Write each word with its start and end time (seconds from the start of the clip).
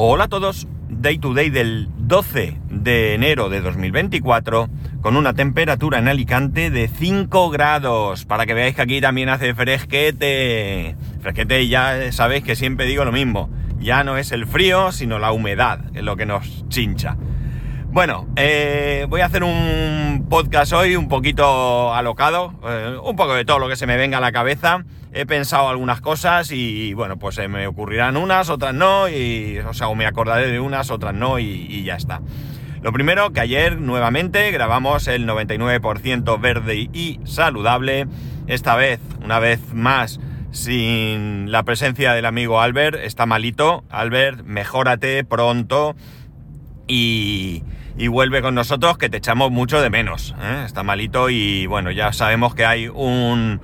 Hola 0.00 0.26
a 0.26 0.28
todos, 0.28 0.68
Day 0.88 1.18
to 1.18 1.34
Day 1.34 1.50
del 1.50 1.88
12 1.96 2.56
de 2.70 3.14
enero 3.14 3.48
de 3.48 3.60
2024 3.60 4.68
con 5.00 5.16
una 5.16 5.34
temperatura 5.34 5.98
en 5.98 6.06
Alicante 6.06 6.70
de 6.70 6.86
5 6.86 7.50
grados 7.50 8.24
para 8.24 8.46
que 8.46 8.54
veáis 8.54 8.76
que 8.76 8.82
aquí 8.82 9.00
también 9.00 9.28
hace 9.28 9.54
fresquete. 9.54 10.94
Fresquete 11.20 11.66
ya 11.66 12.12
sabéis 12.12 12.44
que 12.44 12.54
siempre 12.54 12.86
digo 12.86 13.04
lo 13.04 13.10
mismo, 13.10 13.50
ya 13.80 14.04
no 14.04 14.16
es 14.16 14.30
el 14.30 14.46
frío 14.46 14.92
sino 14.92 15.18
la 15.18 15.32
humedad, 15.32 15.80
es 15.92 16.04
lo 16.04 16.16
que 16.16 16.26
nos 16.26 16.68
chincha. 16.68 17.16
Bueno, 17.90 18.28
eh, 18.36 19.04
voy 19.08 19.22
a 19.22 19.26
hacer 19.26 19.42
un 19.42 20.28
podcast 20.30 20.74
hoy 20.74 20.94
un 20.94 21.08
poquito 21.08 21.92
alocado, 21.92 22.54
eh, 22.68 22.96
un 23.02 23.16
poco 23.16 23.34
de 23.34 23.44
todo 23.44 23.58
lo 23.58 23.68
que 23.68 23.74
se 23.74 23.88
me 23.88 23.96
venga 23.96 24.18
a 24.18 24.20
la 24.20 24.30
cabeza. 24.30 24.84
He 25.12 25.26
pensado 25.26 25.68
algunas 25.68 26.00
cosas 26.00 26.50
y 26.52 26.92
bueno, 26.94 27.18
pues 27.18 27.36
se 27.36 27.48
me 27.48 27.66
ocurrirán 27.66 28.16
unas, 28.16 28.50
otras 28.50 28.74
no, 28.74 29.08
y 29.08 29.58
o 29.58 29.72
sea, 29.74 29.88
o 29.88 29.94
me 29.94 30.06
acordaré 30.06 30.48
de 30.48 30.60
unas, 30.60 30.90
otras 30.90 31.14
no, 31.14 31.38
y, 31.38 31.82
ya 31.84 31.96
está. 31.96 32.20
Lo 32.82 32.92
primero, 32.92 33.32
que 33.32 33.40
ayer 33.40 33.80
nuevamente 33.80 34.50
grabamos 34.50 35.08
el 35.08 35.26
99% 35.26 36.40
verde 36.40 36.76
y 36.92 37.20
saludable. 37.24 38.06
Esta 38.46 38.76
vez, 38.76 39.00
una 39.24 39.40
vez 39.40 39.74
más, 39.74 40.20
sin 40.52 41.50
la 41.50 41.64
presencia 41.64 42.12
del 42.12 42.24
amigo 42.24 42.60
Albert. 42.60 42.96
Está 43.02 43.26
malito. 43.26 43.84
Albert, 43.90 44.44
mejórate 44.44 45.24
pronto. 45.24 45.96
Y, 46.86 47.64
y 47.98 48.06
vuelve 48.06 48.40
con 48.40 48.54
nosotros 48.54 48.96
que 48.96 49.10
te 49.10 49.16
echamos 49.16 49.50
mucho 49.50 49.82
de 49.82 49.90
menos. 49.90 50.34
¿eh? 50.40 50.62
Está 50.64 50.84
malito 50.84 51.30
y 51.30 51.66
bueno, 51.66 51.90
ya 51.90 52.12
sabemos 52.12 52.54
que 52.54 52.64
hay 52.64 52.88
un, 52.88 53.60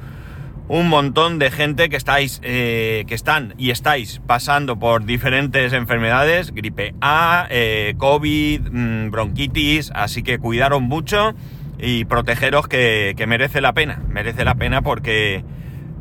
un 0.68 0.88
montón 0.88 1.38
de 1.38 1.50
gente 1.50 1.88
que 1.88 1.96
estáis, 1.96 2.40
eh, 2.42 3.04
que 3.06 3.14
están 3.14 3.54
y 3.58 3.70
estáis 3.70 4.20
pasando 4.26 4.78
por 4.78 5.04
diferentes 5.04 5.72
enfermedades, 5.72 6.52
gripe 6.52 6.94
A, 7.00 7.46
eh, 7.50 7.94
COVID, 7.98 8.60
mmm, 8.70 9.10
bronquitis, 9.10 9.90
así 9.94 10.22
que 10.22 10.38
cuidaros 10.38 10.80
mucho 10.80 11.34
y 11.78 12.04
protegeros 12.06 12.66
que, 12.66 13.14
merece 13.28 13.60
la 13.60 13.74
pena, 13.74 14.02
merece 14.08 14.44
la 14.44 14.54
pena 14.54 14.80
porque, 14.80 15.44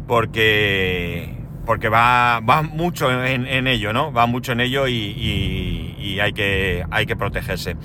porque, 0.07 1.35
porque 1.65 1.89
va, 1.89 2.39
va 2.39 2.61
mucho 2.61 3.11
en, 3.25 3.67
ello, 3.67 3.91
¿no? 3.91 4.13
Va 4.13 4.27
mucho 4.27 4.53
en 4.53 4.61
ello 4.61 4.87
y, 4.87 4.93
y, 4.93 5.95
y 5.99 6.19
hay, 6.21 6.31
que, 6.31 6.85
hay 6.89 7.05
que 7.05 7.15
protegerse. 7.17 7.75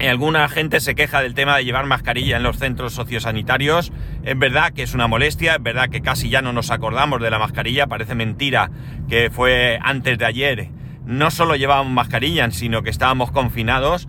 Alguna 0.00 0.48
gente 0.48 0.80
se 0.80 0.94
queja 0.94 1.22
del 1.22 1.34
tema 1.34 1.56
de 1.56 1.64
llevar 1.64 1.86
mascarilla 1.86 2.36
en 2.36 2.42
los 2.42 2.58
centros 2.58 2.92
sociosanitarios. 2.92 3.92
Es 4.22 4.38
verdad 4.38 4.72
que 4.72 4.82
es 4.82 4.92
una 4.92 5.06
molestia, 5.06 5.54
es 5.54 5.62
verdad 5.62 5.88
que 5.88 6.02
casi 6.02 6.28
ya 6.28 6.42
no 6.42 6.52
nos 6.52 6.70
acordamos 6.70 7.22
de 7.22 7.30
la 7.30 7.38
mascarilla. 7.38 7.86
Parece 7.86 8.14
mentira 8.14 8.70
que 9.08 9.30
fue 9.30 9.78
antes 9.82 10.18
de 10.18 10.26
ayer. 10.26 10.68
No 11.06 11.30
solo 11.30 11.56
llevábamos 11.56 11.92
mascarilla, 11.92 12.50
sino 12.50 12.82
que 12.82 12.90
estábamos 12.90 13.30
confinados. 13.30 14.08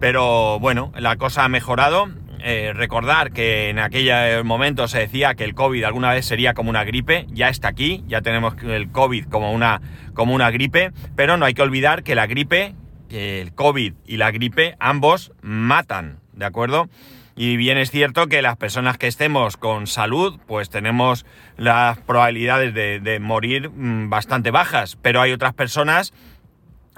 Pero 0.00 0.58
bueno, 0.58 0.92
la 0.96 1.16
cosa 1.16 1.44
ha 1.44 1.48
mejorado. 1.48 2.08
Eh, 2.48 2.72
recordar 2.74 3.32
que 3.32 3.70
en 3.70 3.78
aquel 3.78 4.44
momento 4.44 4.86
se 4.88 4.98
decía 4.98 5.34
que 5.34 5.44
el 5.44 5.54
COVID 5.54 5.82
alguna 5.84 6.12
vez 6.12 6.26
sería 6.26 6.54
como 6.54 6.70
una 6.70 6.84
gripe. 6.84 7.26
Ya 7.30 7.48
está 7.48 7.68
aquí, 7.68 8.04
ya 8.08 8.20
tenemos 8.20 8.54
el 8.62 8.90
COVID 8.90 9.26
como 9.26 9.52
una, 9.52 9.80
como 10.14 10.34
una 10.34 10.50
gripe. 10.50 10.92
Pero 11.14 11.36
no 11.36 11.44
hay 11.44 11.54
que 11.54 11.62
olvidar 11.62 12.02
que 12.02 12.14
la 12.14 12.26
gripe, 12.26 12.74
que 13.08 13.40
el 13.40 13.54
COVID 13.54 13.94
y 14.06 14.16
la 14.16 14.30
gripe 14.30 14.76
ambos 14.78 15.32
matan, 15.42 16.20
¿de 16.32 16.44
acuerdo? 16.44 16.88
Y 17.36 17.56
bien 17.56 17.76
es 17.76 17.90
cierto 17.90 18.28
que 18.28 18.40
las 18.40 18.56
personas 18.56 18.96
que 18.96 19.06
estemos 19.06 19.58
con 19.58 19.86
salud, 19.86 20.38
pues 20.46 20.70
tenemos 20.70 21.26
las 21.58 21.98
probabilidades 21.98 22.72
de, 22.72 22.98
de 22.98 23.20
morir 23.20 23.70
mmm, 23.70 24.08
bastante 24.08 24.50
bajas, 24.50 24.96
pero 25.02 25.20
hay 25.20 25.32
otras 25.32 25.52
personas 25.52 26.14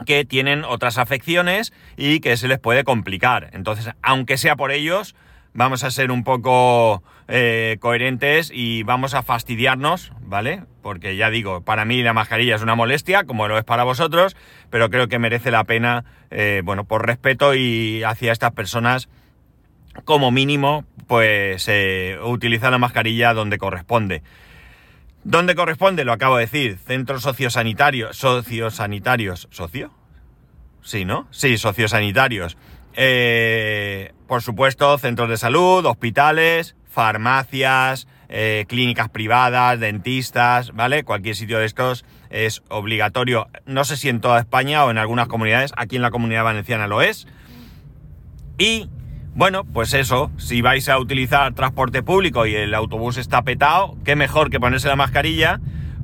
que 0.06 0.24
tienen 0.24 0.64
otras 0.64 0.96
afecciones 0.98 1.72
y 1.96 2.20
que 2.20 2.36
se 2.36 2.48
les 2.48 2.60
puede 2.60 2.84
complicar. 2.84 3.50
Entonces, 3.52 3.92
aunque 4.02 4.38
sea 4.38 4.54
por 4.54 4.70
ellos, 4.70 5.16
vamos 5.54 5.82
a 5.82 5.90
ser 5.90 6.12
un 6.12 6.22
poco 6.22 7.02
eh, 7.28 7.76
coherentes 7.80 8.50
y 8.52 8.82
vamos 8.82 9.12
a 9.12 9.22
fastidiarnos, 9.22 10.12
¿vale? 10.22 10.64
Porque 10.82 11.16
ya 11.16 11.28
digo, 11.28 11.60
para 11.60 11.84
mí 11.84 12.02
la 12.02 12.14
mascarilla 12.14 12.56
es 12.56 12.62
una 12.62 12.74
molestia, 12.74 13.24
como 13.24 13.48
lo 13.48 13.58
es 13.58 13.64
para 13.64 13.84
vosotros, 13.84 14.34
pero 14.70 14.88
creo 14.88 15.08
que 15.08 15.18
merece 15.18 15.50
la 15.50 15.64
pena, 15.64 16.04
eh, 16.30 16.62
bueno, 16.64 16.84
por 16.84 17.06
respeto 17.06 17.54
y 17.54 18.02
hacia 18.02 18.32
estas 18.32 18.52
personas, 18.52 19.08
como 20.04 20.30
mínimo, 20.30 20.84
pues 21.06 21.66
eh, 21.68 22.18
utilizar 22.24 22.72
la 22.72 22.78
mascarilla 22.78 23.34
donde 23.34 23.58
corresponde. 23.58 24.22
¿Dónde 25.24 25.54
corresponde? 25.54 26.04
Lo 26.06 26.12
acabo 26.12 26.36
de 26.36 26.46
decir, 26.46 26.78
centros 26.78 27.22
sociosanitarios, 27.22 28.16
sociosanitarios, 28.16 29.48
¿socio? 29.50 29.92
Sí, 30.80 31.04
¿no? 31.04 31.28
Sí, 31.30 31.58
sociosanitarios. 31.58 32.56
Eh, 32.94 34.12
por 34.26 34.42
supuesto, 34.42 34.96
centros 34.96 35.28
de 35.28 35.36
salud, 35.36 35.84
hospitales, 35.84 36.76
farmacias, 36.98 38.08
eh, 38.28 38.64
clínicas 38.66 39.08
privadas, 39.08 39.78
dentistas, 39.78 40.72
¿vale? 40.72 41.04
Cualquier 41.04 41.36
sitio 41.36 41.60
de 41.60 41.64
estos 41.64 42.04
es 42.28 42.64
obligatorio. 42.70 43.46
No 43.66 43.84
sé 43.84 43.96
si 43.96 44.08
en 44.08 44.20
toda 44.20 44.40
España 44.40 44.84
o 44.84 44.90
en 44.90 44.98
algunas 44.98 45.28
comunidades, 45.28 45.72
aquí 45.76 45.94
en 45.94 46.02
la 46.02 46.10
comunidad 46.10 46.42
valenciana 46.42 46.88
lo 46.88 47.00
es. 47.00 47.28
Y 48.58 48.90
bueno, 49.36 49.62
pues 49.62 49.94
eso, 49.94 50.32
si 50.38 50.60
vais 50.60 50.88
a 50.88 50.98
utilizar 50.98 51.54
transporte 51.54 52.02
público 52.02 52.46
y 52.46 52.56
el 52.56 52.74
autobús 52.74 53.16
está 53.16 53.42
petado, 53.42 53.96
qué 54.04 54.16
mejor 54.16 54.50
que 54.50 54.58
ponerse 54.58 54.88
la 54.88 54.96
mascarilla 54.96 55.60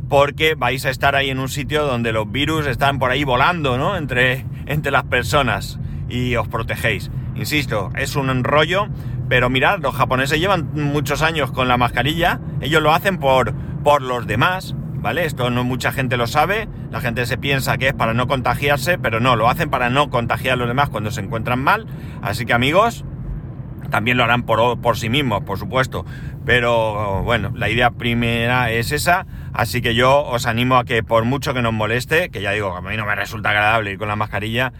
porque 0.09 0.55
vais 0.55 0.87
a 0.87 0.91
estar 0.91 1.17
ahí 1.17 1.31
en 1.31 1.41
un 1.41 1.49
sitio 1.49 1.87
donde 1.87 2.13
los 2.13 2.31
virus 2.31 2.69
están 2.69 3.01
por 3.01 3.11
ahí 3.11 3.25
volando, 3.25 3.79
¿no? 3.79 3.97
Entre, 3.97 4.47
entre 4.67 4.93
las 4.93 5.03
personas 5.03 5.81
y 6.09 6.37
os 6.37 6.47
protegéis. 6.47 7.11
Insisto, 7.35 7.91
es 7.97 8.15
un 8.15 8.45
rollo, 8.45 8.87
pero 9.29 9.51
mirad, 9.51 9.79
los 9.81 9.95
japoneses 9.95 10.39
llevan 10.39 10.71
muchos 10.75 11.23
años 11.23 11.51
con 11.51 11.69
la 11.69 11.77
mascarilla, 11.77 12.41
ellos 12.61 12.83
lo 12.83 12.93
hacen 12.93 13.19
por, 13.19 13.55
por 13.83 14.03
los 14.03 14.27
demás, 14.27 14.75
¿vale? 14.77 15.25
Esto 15.25 15.51
no 15.51 15.65
mucha 15.65 15.93
gente 15.93 16.17
lo 16.17 16.27
sabe, 16.27 16.69
la 16.91 17.01
gente 17.01 17.27
se 17.27 17.39
piensa 17.39 17.79
que 17.79 17.89
es 17.89 17.95
para 17.95 18.15
no 18.15 18.27
contagiarse, 18.27 18.99
pero 18.99 19.21
no, 19.21 19.37
lo 19.37 19.49
hacen 19.49 19.71
para 19.71 19.91
no 19.91 20.11
contagiar 20.11 20.55
a 20.55 20.57
los 20.57 20.69
demás 20.69 20.89
cuando 20.89 21.11
se 21.11 21.21
encuentran 21.21 21.63
mal. 21.63 21.87
Así 22.23 22.47
que 22.47 22.53
amigos, 22.53 23.05
también 23.91 24.17
lo 24.17 24.25
harán 24.25 24.43
por, 24.43 24.81
por, 24.81 24.97
sí 24.97 25.09
mismos, 25.09 25.45
por 25.45 25.59
supuesto. 25.59 26.05
Pero 26.45 27.23
bueno, 27.23 27.53
la 27.55 27.69
idea 27.69 27.91
primera 27.91 28.71
es 28.71 28.93
esa. 28.93 29.27
Así 29.53 29.83
que 29.83 29.95
yo 29.95 30.25
os 30.25 30.47
animo 30.47 30.77
a 30.77 30.85
que 30.85 31.03
por 31.03 31.25
mucho 31.25 31.55
que 31.55 31.63
nos 31.63 31.73
moleste, 31.73 32.31
que 32.31 32.43
ya 32.43 32.51
digo, 32.53 32.75
a 32.75 32.81
mí 32.81 32.97
no 32.97 33.07
me 33.07 33.15
resulta 33.15 33.51
agradable 33.51 33.93
ir 33.93 33.99
con 33.99 34.09
la 34.09 34.17
mascarilla, 34.17 34.73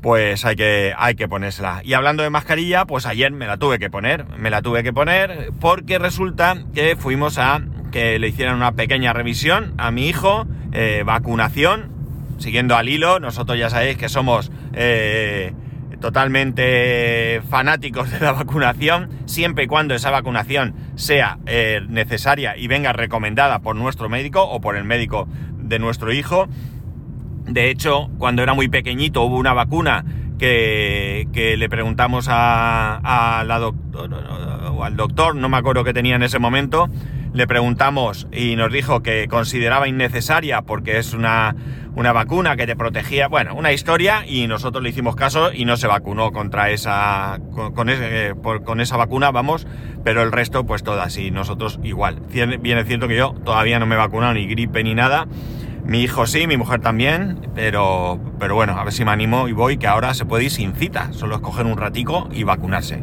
pues 0.00 0.44
hay 0.44 0.56
que, 0.56 0.94
hay 0.96 1.14
que 1.14 1.28
ponérsela. 1.28 1.80
Y 1.84 1.94
hablando 1.94 2.22
de 2.22 2.30
mascarilla, 2.30 2.84
pues 2.84 3.06
ayer 3.06 3.32
me 3.32 3.46
la 3.46 3.56
tuve 3.56 3.78
que 3.78 3.90
poner. 3.90 4.26
Me 4.38 4.50
la 4.50 4.62
tuve 4.62 4.82
que 4.82 4.92
poner 4.92 5.50
porque 5.60 5.98
resulta 5.98 6.56
que 6.74 6.96
fuimos 6.96 7.38
a 7.38 7.62
que 7.90 8.18
le 8.18 8.28
hicieran 8.28 8.56
una 8.56 8.72
pequeña 8.72 9.12
revisión 9.12 9.74
a 9.78 9.90
mi 9.90 10.08
hijo, 10.08 10.46
eh, 10.72 11.02
vacunación, 11.04 11.90
siguiendo 12.38 12.76
al 12.76 12.88
hilo. 12.88 13.20
Nosotros 13.20 13.58
ya 13.58 13.70
sabéis 13.70 13.96
que 13.96 14.08
somos... 14.08 14.50
Eh, 14.74 15.52
totalmente 16.00 17.42
fanáticos 17.48 18.10
de 18.10 18.20
la 18.20 18.32
vacunación, 18.32 19.08
siempre 19.26 19.64
y 19.64 19.66
cuando 19.66 19.94
esa 19.94 20.10
vacunación 20.10 20.74
sea 20.94 21.38
eh, 21.46 21.80
necesaria 21.88 22.56
y 22.56 22.68
venga 22.68 22.92
recomendada 22.92 23.60
por 23.60 23.76
nuestro 23.76 24.08
médico 24.08 24.42
o 24.42 24.60
por 24.60 24.76
el 24.76 24.84
médico 24.84 25.28
de 25.58 25.78
nuestro 25.78 26.12
hijo. 26.12 26.48
De 27.48 27.70
hecho, 27.70 28.10
cuando 28.18 28.42
era 28.42 28.54
muy 28.54 28.68
pequeñito 28.68 29.22
hubo 29.22 29.36
una 29.36 29.54
vacuna 29.54 30.04
que, 30.38 31.56
le 31.58 31.68
preguntamos 31.68 32.28
a, 32.28 33.40
al 33.40 34.96
doctor, 34.96 35.34
no 35.34 35.48
me 35.48 35.56
acuerdo 35.56 35.84
qué 35.84 35.92
tenía 35.92 36.16
en 36.16 36.22
ese 36.22 36.38
momento, 36.38 36.88
le 37.32 37.46
preguntamos 37.46 38.26
y 38.32 38.56
nos 38.56 38.72
dijo 38.72 39.02
que 39.02 39.28
consideraba 39.28 39.88
innecesaria 39.88 40.62
porque 40.62 40.98
es 40.98 41.12
una, 41.12 41.54
una 41.94 42.12
vacuna 42.12 42.56
que 42.56 42.66
te 42.66 42.76
protegía, 42.76 43.28
bueno, 43.28 43.54
una 43.54 43.72
historia 43.72 44.24
y 44.26 44.46
nosotros 44.46 44.82
le 44.82 44.90
hicimos 44.90 45.16
caso 45.16 45.52
y 45.52 45.64
no 45.64 45.76
se 45.76 45.86
vacunó 45.86 46.32
contra 46.32 46.70
esa, 46.70 47.38
con, 47.52 47.72
con, 47.74 47.88
con 48.64 48.80
esa 48.80 48.96
vacuna, 48.96 49.30
vamos, 49.30 49.66
pero 50.04 50.22
el 50.22 50.32
resto 50.32 50.64
pues 50.64 50.82
todas 50.82 51.16
y 51.18 51.30
nosotros 51.30 51.80
igual. 51.82 52.20
Bien 52.30 52.78
es 52.78 52.86
cierto 52.86 53.08
que 53.08 53.16
yo 53.16 53.34
todavía 53.44 53.78
no 53.78 53.86
me 53.86 53.94
he 53.94 53.98
vacunado 53.98 54.34
ni 54.34 54.46
gripe 54.46 54.82
ni 54.84 54.94
nada, 54.94 55.26
mi 55.88 56.02
hijo 56.02 56.26
sí, 56.26 56.46
mi 56.46 56.58
mujer 56.58 56.80
también, 56.80 57.48
pero, 57.54 58.20
pero 58.38 58.54
bueno, 58.54 58.74
a 58.78 58.84
ver 58.84 58.92
si 58.92 59.06
me 59.06 59.10
animo 59.10 59.48
y 59.48 59.52
voy, 59.52 59.78
que 59.78 59.86
ahora 59.86 60.12
se 60.12 60.26
puede 60.26 60.44
ir 60.44 60.50
sin 60.50 60.74
cita, 60.74 61.14
solo 61.14 61.36
escoger 61.36 61.64
un 61.64 61.78
ratico 61.78 62.28
y 62.30 62.42
vacunarse. 62.42 63.02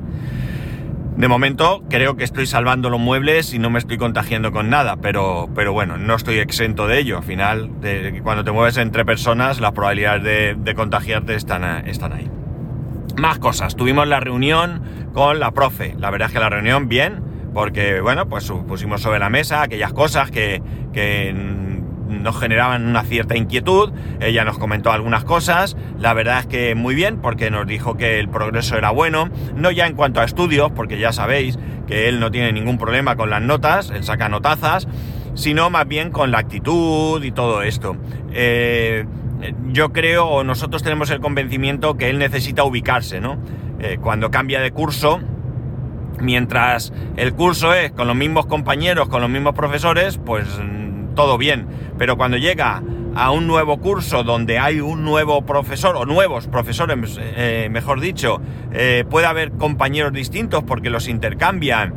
De 1.18 1.28
momento 1.28 1.82
creo 1.90 2.16
que 2.16 2.24
estoy 2.24 2.46
salvando 2.46 2.92
los 2.92 3.00
muebles 3.00 3.56
y 3.56 3.60
no 3.60 3.72
me 3.72 3.80
estoy 3.80 3.98
contagiando 3.98 4.52
con 4.52 4.70
nada, 4.70 4.98
pero, 4.98 5.50
pero 5.56 5.74
bueno, 5.74 5.98
no 5.98 6.14
estoy 6.14 6.38
exento 6.38 6.88
de 6.88 7.00
ello. 7.00 7.18
Al 7.18 7.24
final, 7.24 7.72
de, 7.82 8.22
cuando 8.22 8.44
te 8.44 8.52
mueves 8.52 8.78
entre 8.78 9.04
personas, 9.04 9.60
las 9.60 9.72
probabilidades 9.72 10.64
de, 10.64 10.76
contagiarte 10.76 11.34
están, 11.34 11.88
están 11.88 12.14
ahí. 12.14 12.30
Más 13.18 13.40
cosas. 13.40 13.76
Tuvimos 13.76 14.08
la 14.08 14.20
reunión 14.20 14.84
con 15.12 15.40
la 15.40 15.50
profe. 15.52 15.96
La 15.98 16.12
verdad 16.12 16.28
es 16.28 16.34
que 16.34 16.40
la 16.40 16.50
reunión 16.50 16.88
bien, 16.88 17.24
porque 17.56 18.02
bueno, 18.02 18.28
pues 18.28 18.52
pusimos 18.68 19.02
sobre 19.02 19.18
la 19.18 19.32
mesa 19.32 19.64
aquellas 19.64 19.94
cosas 19.94 20.30
que, 20.30 20.62
que 20.94 21.34
nos 22.07 22.40
generaban 22.40 22.86
una 22.88 23.04
cierta 23.04 23.36
inquietud. 23.36 23.92
Ella 24.19 24.44
nos 24.44 24.57
comentó 24.57 24.92
algunas 24.92 25.24
cosas. 25.24 25.75
La 26.00 26.13
verdad 26.13 26.40
es 26.40 26.46
que 26.46 26.75
muy 26.75 26.96
bien, 26.96 27.18
porque 27.18 27.52
nos 27.52 27.68
dijo 27.68 27.98
que 27.98 28.19
el 28.19 28.30
progreso 28.30 28.78
era 28.78 28.92
bueno. 28.92 29.30
No 29.56 29.72
ya 29.72 29.88
en 29.88 29.96
cuanto 29.96 30.22
a 30.22 30.25
estudios, 30.25 30.72
porque 30.72 31.00
ya 31.00 31.12
sabéis 31.12 31.57
que 31.88 32.07
él 32.10 32.19
no 32.19 32.31
tiene 32.31 32.52
ningún 32.52 32.78
problema 32.78 33.16
con 33.16 33.30
las 33.30 33.42
notas, 33.42 33.92
él 33.92 34.04
saca 34.04 34.30
notazas, 34.30 34.88
sino 35.36 35.69
más 35.69 35.88
bien 35.88 36.12
con 36.12 36.31
la 36.31 36.40
actitud 36.40 37.24
y 37.24 37.31
todo 37.31 37.62
esto. 37.62 37.96
Eh, 38.34 39.06
yo 39.72 39.92
creo, 39.92 40.25
o 40.28 40.44
nosotros 40.44 40.81
tenemos 40.81 41.10
el 41.12 41.19
convencimiento 41.19 41.98
que 41.98 42.10
él 42.10 42.18
necesita 42.18 42.63
ubicarse, 42.63 43.22
¿no? 43.22 43.38
Eh, 43.80 43.98
cuando 44.01 44.31
cambia 44.31 44.62
de 44.62 44.72
curso, 44.72 45.19
mientras 46.19 46.94
el 47.18 47.34
curso 47.34 47.74
es 47.74 47.92
con 47.92 48.08
los 48.08 48.16
mismos 48.16 48.46
compañeros, 48.46 49.10
con 49.10 49.22
los 49.22 49.30
mismos 49.30 49.54
profesores, 49.54 50.19
pues 50.25 50.48
todo 51.16 51.38
bien. 51.38 51.68
Pero 51.98 52.18
cuando 52.18 52.38
llega 52.38 52.84
a 53.16 53.32
un 53.32 53.48
nuevo 53.48 53.78
curso 53.80 54.24
donde 54.24 54.60
hay 54.60 54.82
un 54.82 55.04
nuevo 55.04 55.46
profesor, 55.46 55.96
o 55.96 56.06
nuevos 56.06 56.48
profesores, 56.48 57.18
eh, 57.20 57.70
mejor 57.72 58.02
dicho, 58.02 58.42
eh, 58.74 59.06
puede 59.10 59.26
haber 59.26 59.52
compañeros 59.54 60.14
distintos 60.14 60.64
porque 60.64 60.90
los 60.90 61.08
intercambian. 61.08 61.94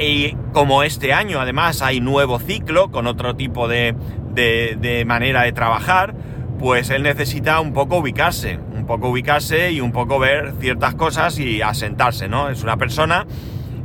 y 0.00 0.34
como 0.52 0.82
este 0.82 1.12
año 1.12 1.38
además 1.38 1.80
hay 1.80 2.00
nuevo 2.00 2.40
ciclo 2.40 2.90
con 2.90 3.06
otro 3.06 3.36
tipo 3.36 3.68
de, 3.68 3.94
de 4.34 5.04
manera 5.06 5.42
de 5.42 5.52
trabajar, 5.52 6.16
pues 6.58 6.90
él 6.90 7.02
necesita 7.02 7.60
un 7.60 7.72
poco 7.72 7.98
ubicarse, 7.98 8.58
un 8.74 8.86
poco 8.86 9.08
ubicarse 9.10 9.72
y 9.72 9.80
un 9.80 9.92
poco 9.92 10.18
ver 10.18 10.54
ciertas 10.60 10.94
cosas 10.94 11.38
y 11.38 11.62
asentarse, 11.62 12.28
¿no? 12.28 12.48
Es 12.48 12.62
una 12.62 12.76
persona 12.76 13.26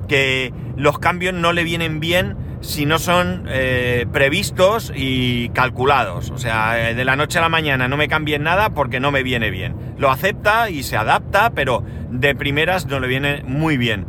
que 0.08 0.54
los 0.78 1.00
cambios 1.00 1.34
no 1.34 1.54
le 1.54 1.64
vienen 1.64 2.00
bien 2.00 2.36
si 2.62 2.86
no 2.86 3.00
son 3.00 3.46
eh, 3.50 4.06
previstos 4.12 4.94
y 4.96 5.50
calculados. 5.50 6.30
O 6.30 6.38
sea, 6.38 6.90
eh, 6.90 6.96
de 6.96 7.06
la 7.06 7.16
noche 7.16 7.40
a 7.40 7.42
la 7.42 7.50
mañana 7.50 7.88
no 7.88 7.98
me 7.98 8.08
cambien 8.08 8.44
nada 8.44 8.70
porque 8.70 9.00
no 9.00 9.12
me 9.12 9.24
viene 9.24 9.50
bien. 9.50 9.76
Lo 9.98 10.10
acepta 10.10 10.70
y 10.70 10.84
se 10.84 10.96
adapta, 10.96 11.52
pero 11.52 11.84
de 12.10 12.36
primeras 12.36 12.86
no 12.86 13.00
le 13.00 13.08
viene 13.08 13.44
muy 13.44 13.78
bien. 13.78 14.06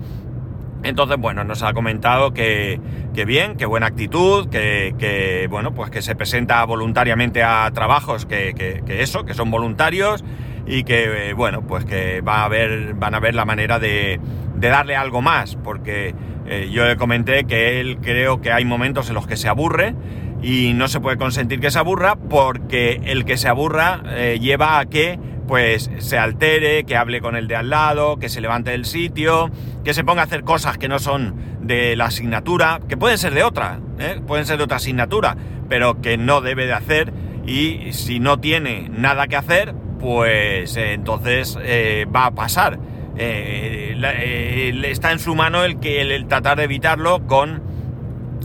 Entonces, 0.85 1.17
bueno, 1.19 1.45
nos 1.45 1.63
ha 1.63 1.73
comentado 1.73 2.35
que, 2.35 2.81
bien, 3.27 3.57
que 3.57 3.67
buena 3.67 3.87
actitud, 3.87 4.49
que, 4.49 5.47
bueno, 5.49 5.73
pues 5.75 5.91
que 5.91 6.03
se 6.03 6.17
presenta 6.17 6.65
voluntariamente 6.65 7.43
a 7.43 7.71
trabajos 7.73 8.27
que, 8.27 8.83
eso, 8.89 9.25
que 9.25 9.35
son 9.35 9.51
voluntarios 9.51 10.25
y 10.67 10.83
que, 10.83 11.31
eh, 11.31 11.33
bueno, 11.35 11.63
pues 11.63 11.85
que 11.85 12.21
va 12.21 12.45
a 12.45 12.49
ver, 12.49 12.95
van 12.95 13.15
a 13.15 13.21
ver 13.21 13.35
la 13.35 13.45
manera 13.45 13.79
de, 13.79 14.19
darle 14.69 14.97
algo 14.97 15.23
más, 15.23 15.57
porque 15.57 16.15
eh, 16.47 16.71
yo 16.73 16.85
le 16.87 16.97
comenté 16.97 17.45
que 17.45 17.81
él 17.81 17.99
creo 18.03 18.41
que 18.41 18.53
hay 18.53 18.65
momentos 18.65 19.09
en 19.09 19.15
los 19.15 19.27
que 19.27 19.37
se 19.37 19.49
aburre 19.49 19.95
y 20.43 20.73
no 20.75 20.89
se 20.89 21.01
puede 21.01 21.17
consentir 21.17 21.61
que 21.61 21.71
se 21.71 21.79
aburra 21.79 22.17
porque 22.17 23.01
el 23.05 23.25
que 23.25 23.37
se 23.37 23.49
aburra 23.49 24.03
eh, 24.09 24.39
lleva 24.41 24.79
a 24.79 24.87
que 24.87 25.19
pues 25.47 25.91
se 25.99 26.19
altere, 26.19 26.85
que 26.85 26.97
hable 26.97 27.21
con 27.21 27.37
el 27.37 27.47
de 27.47 27.57
al 27.57 27.71
lado, 27.71 28.19
que 28.19 28.29
se 28.29 28.41
levante 28.41 28.71
del 28.71 28.85
sitio, 28.85 29.51
que 29.85 29.93
se 29.93 30.03
ponga 30.03 30.23
a 30.23 30.25
hacer 30.25 30.45
cosas 30.45 30.79
que 30.79 30.89
no 30.89 30.99
son 30.99 31.35
de 31.61 31.95
la 31.95 32.07
asignatura, 32.07 32.81
que 32.89 32.97
pueden 32.97 33.19
ser 33.19 33.35
de 33.35 33.43
otra, 33.43 33.79
¿eh? 33.99 34.21
pueden 34.27 34.47
ser 34.47 34.59
de 34.59 34.65
otra 34.65 34.79
asignatura, 34.79 35.37
pero 35.69 36.01
que 36.01 36.17
no 36.17 36.41
debe 36.41 36.67
de 36.67 36.73
hacer 36.73 37.13
y 37.47 37.93
si 37.93 38.19
no 38.19 38.41
tiene 38.41 38.89
nada 38.89 39.27
que 39.27 39.37
hacer, 39.37 39.75
pues 40.01 40.77
entonces 40.77 41.59
va 41.59 42.27
a 42.27 42.31
pasar. 42.33 42.79
Está 43.17 45.13
en 45.13 45.19
su 45.19 45.35
mano 45.35 45.65
el 45.65 45.79
que 45.81 46.01
el 46.01 46.27
tratar 46.27 46.59
de 46.59 46.65
evitarlo 46.65 47.27
con 47.27 47.63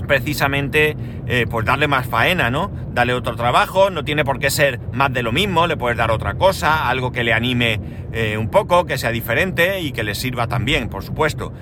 precisamente 0.07 0.95
eh, 1.27 1.45
pues 1.49 1.65
darle 1.65 1.87
más 1.87 2.07
faena, 2.07 2.49
¿no? 2.49 2.71
Darle 2.93 3.13
otro 3.13 3.35
trabajo, 3.35 3.89
no 3.89 4.03
tiene 4.03 4.23
por 4.23 4.39
qué 4.39 4.49
ser 4.49 4.79
más 4.93 5.11
de 5.11 5.23
lo 5.23 5.31
mismo, 5.31 5.67
le 5.67 5.77
puedes 5.77 5.97
dar 5.97 6.11
otra 6.11 6.35
cosa, 6.35 6.89
algo 6.89 7.11
que 7.11 7.23
le 7.23 7.33
anime 7.33 7.79
eh, 8.13 8.37
un 8.37 8.49
poco, 8.49 8.85
que 8.85 8.97
sea 8.97 9.11
diferente 9.11 9.81
y 9.81 9.91
que 9.91 10.03
le 10.03 10.15
sirva 10.15 10.47
también, 10.47 10.89
por 10.89 11.03
supuesto. 11.03 11.53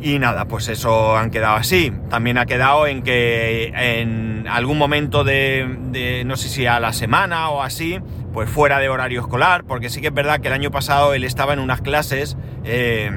Y 0.00 0.18
nada, 0.18 0.46
pues 0.46 0.68
eso 0.68 1.16
han 1.16 1.30
quedado 1.30 1.56
así. 1.56 1.92
También 2.08 2.38
ha 2.38 2.46
quedado 2.46 2.86
en 2.86 3.02
que 3.02 3.70
en 3.74 4.48
algún 4.48 4.78
momento 4.78 5.24
de, 5.24 6.22
no 6.24 6.36
sé 6.36 6.48
si 6.48 6.66
a 6.66 6.80
la 6.80 6.92
semana 6.92 7.50
o 7.50 7.62
así, 7.62 8.00
pues 8.32 8.48
fuera 8.48 8.78
de 8.78 8.88
horario 8.88 9.20
escolar, 9.20 9.64
porque 9.64 9.90
sí 9.90 10.00
que 10.00 10.06
es 10.06 10.14
verdad 10.14 10.40
que 10.40 10.48
el 10.48 10.54
año 10.54 10.70
pasado 10.70 11.12
él 11.12 11.24
estaba 11.24 11.52
en 11.52 11.58
unas 11.58 11.82
clases 11.82 12.36
eh, 12.64 13.10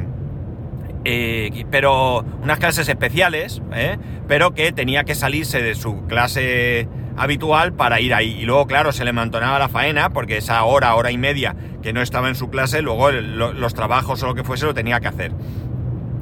eh, 1.05 1.65
pero 1.69 2.25
unas 2.41 2.59
clases 2.59 2.87
especiales, 2.87 3.61
¿eh? 3.73 3.97
pero 4.27 4.53
que 4.53 4.71
tenía 4.71 5.03
que 5.03 5.15
salirse 5.15 5.61
de 5.61 5.75
su 5.75 6.05
clase 6.05 6.87
habitual 7.17 7.73
para 7.73 7.99
ir 7.99 8.13
ahí. 8.13 8.37
Y 8.39 8.45
luego, 8.45 8.67
claro, 8.67 8.91
se 8.91 9.03
le 9.03 9.11
mantonaba 9.11 9.59
la 9.59 9.67
faena, 9.67 10.11
porque 10.11 10.37
esa 10.37 10.63
hora, 10.63 10.95
hora 10.95 11.11
y 11.11 11.17
media 11.17 11.55
que 11.81 11.91
no 11.91 12.01
estaba 12.01 12.29
en 12.29 12.35
su 12.35 12.49
clase, 12.49 12.81
luego 12.81 13.11
los 13.11 13.73
trabajos 13.73 14.23
o 14.23 14.27
lo 14.27 14.35
que 14.35 14.43
fuese 14.43 14.65
lo 14.65 14.73
tenía 14.73 14.99
que 15.01 15.07
hacer. 15.07 15.33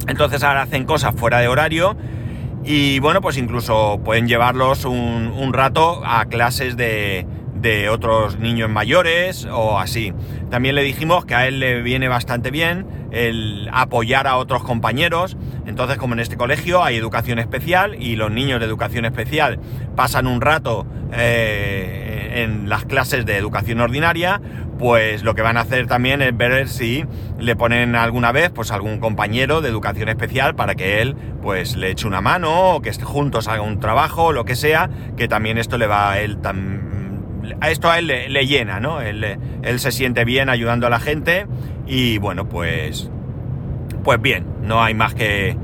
Entonces 0.07 0.43
ahora 0.43 0.63
hacen 0.63 0.85
cosas 0.85 1.15
fuera 1.15 1.39
de 1.39 1.47
horario 1.47 1.95
y 2.63 2.99
bueno, 2.99 3.21
pues 3.21 3.37
incluso 3.37 3.99
pueden 4.03 4.27
llevarlos 4.27 4.85
un 4.85 5.53
rato 5.53 6.01
a 6.05 6.25
clases 6.25 6.77
de, 6.77 7.25
de 7.61 7.89
otros 7.89 8.39
niños 8.39 8.69
mayores 8.69 9.45
o 9.45 9.79
así. 9.79 10.13
También 10.49 10.75
le 10.75 10.83
dijimos 10.83 11.25
que 11.25 11.35
a 11.35 11.47
él 11.47 11.59
le 11.59 11.81
viene 11.81 12.07
bastante 12.07 12.51
bien 12.51 12.85
el 13.11 13.69
apoyar 13.71 14.27
a 14.27 14.37
otros 14.37 14.63
compañeros. 14.63 15.37
Entonces, 15.65 15.97
como 15.97 16.13
en 16.13 16.19
este 16.19 16.37
colegio 16.37 16.83
hay 16.83 16.95
educación 16.97 17.39
especial 17.39 17.95
y 18.01 18.15
los 18.15 18.31
niños 18.31 18.59
de 18.59 18.65
educación 18.65 19.05
especial 19.05 19.59
pasan 19.95 20.27
un 20.27 20.41
rato 20.41 20.85
eh, 21.13 22.00
en 22.43 22.69
las 22.69 22.85
clases 22.85 23.25
de 23.25 23.37
educación 23.37 23.79
ordinaria, 23.79 24.41
pues 24.81 25.23
lo 25.23 25.35
que 25.35 25.43
van 25.43 25.57
a 25.57 25.61
hacer 25.61 25.85
también 25.85 26.23
es 26.23 26.35
ver 26.35 26.67
si 26.67 27.05
le 27.39 27.55
ponen 27.55 27.95
alguna 27.95 28.31
vez 28.31 28.49
pues 28.49 28.71
algún 28.71 28.99
compañero 28.99 29.61
de 29.61 29.69
educación 29.69 30.09
especial 30.09 30.55
para 30.55 30.73
que 30.73 31.01
él 31.01 31.15
pues 31.41 31.75
le 31.75 31.91
eche 31.91 32.07
una 32.07 32.19
mano 32.19 32.75
o 32.75 32.81
que 32.81 32.91
juntos 32.93 33.47
haga 33.47 33.61
un 33.61 33.79
trabajo, 33.79 34.31
lo 34.31 34.43
que 34.43 34.55
sea, 34.55 34.89
que 35.17 35.27
también 35.27 35.59
esto 35.59 35.77
le 35.77 35.85
va 35.85 36.11
a 36.11 36.19
él 36.19 36.39
a 37.59 37.69
esto 37.69 37.89
a 37.89 37.99
él 37.99 38.07
le, 38.07 38.47
llena, 38.47 38.79
¿no? 38.79 39.01
Él, 39.01 39.37
se 39.77 39.91
siente 39.91 40.25
bien 40.25 40.49
ayudando 40.49 40.87
a 40.87 40.89
la 40.89 40.99
gente 40.99 41.45
y 41.85 42.17
bueno, 42.17 42.49
pues, 42.49 43.11
pues 44.03 44.21
bien, 44.21 44.45
no 44.63 44.83
hay 44.83 44.93
más 44.93 45.13
que, 45.13 45.55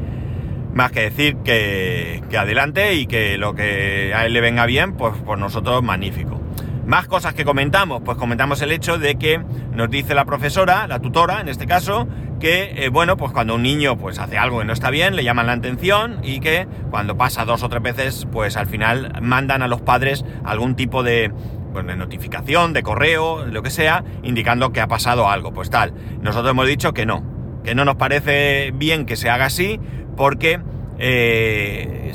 más 0.74 0.92
que 0.92 1.02
decir 1.02 1.38
que 1.38 2.22
adelante 2.38 2.94
y 2.94 3.08
que 3.08 3.38
lo 3.38 3.56
que 3.56 4.14
a 4.14 4.26
él 4.26 4.34
le 4.34 4.42
venga 4.42 4.66
bien, 4.66 4.94
pues 4.94 5.16
por 5.18 5.40
nosotros 5.40 5.82
magnífico. 5.82 6.40
Más 6.88 7.06
cosas 7.10 7.34
que 7.34 7.44
comentamos, 7.44 8.02
pues 8.06 8.18
comentamos 8.18 8.62
el 8.62 8.72
hecho 8.72 8.98
de 8.98 9.16
que 9.16 9.42
nos 9.74 9.90
dice 9.90 10.16
la 10.16 10.24
profesora, 10.24 10.88
la 10.88 11.00
tutora 11.00 11.42
en 11.42 11.50
este 11.50 11.68
caso, 11.68 12.08
que 12.40 12.86
eh, 12.86 12.88
bueno, 12.88 13.18
pues 13.18 13.34
cuando 13.34 13.56
un 13.56 13.64
niño 13.64 13.98
pues 13.98 14.20
hace 14.20 14.38
algo 14.38 14.60
que 14.60 14.66
no 14.66 14.72
está 14.72 14.90
bien, 14.90 15.18
le 15.18 15.26
llaman 15.26 15.48
la 15.48 15.54
atención 15.54 16.20
y 16.24 16.40
que 16.40 16.66
cuando 16.90 17.18
pasa 17.18 17.44
dos 17.44 17.62
o 17.62 17.68
tres 17.68 17.84
veces, 17.84 18.26
pues 18.32 18.56
al 18.56 18.68
final 18.68 19.12
mandan 19.22 19.64
a 19.64 19.68
los 19.68 19.82
padres 19.82 20.24
algún 20.46 20.78
tipo 20.78 21.04
de, 21.04 21.30
pues, 21.74 21.86
de 21.86 21.98
notificación, 21.98 22.72
de 22.72 22.84
correo, 22.84 23.46
lo 23.46 23.62
que 23.62 23.70
sea, 23.70 24.06
indicando 24.24 24.72
que 24.72 24.80
ha 24.80 24.88
pasado 24.88 25.30
algo. 25.30 25.52
Pues 25.52 25.70
tal, 25.70 25.94
nosotros 26.22 26.52
hemos 26.52 26.68
dicho 26.68 26.94
que 26.94 27.06
no, 27.06 27.22
que 27.66 27.76
no 27.76 27.84
nos 27.84 27.98
parece 27.98 28.72
bien 28.74 29.06
que 29.06 29.18
se 29.18 29.30
haga 29.30 29.48
así 29.48 29.78
porque 30.16 30.62
eh, 31.00 32.14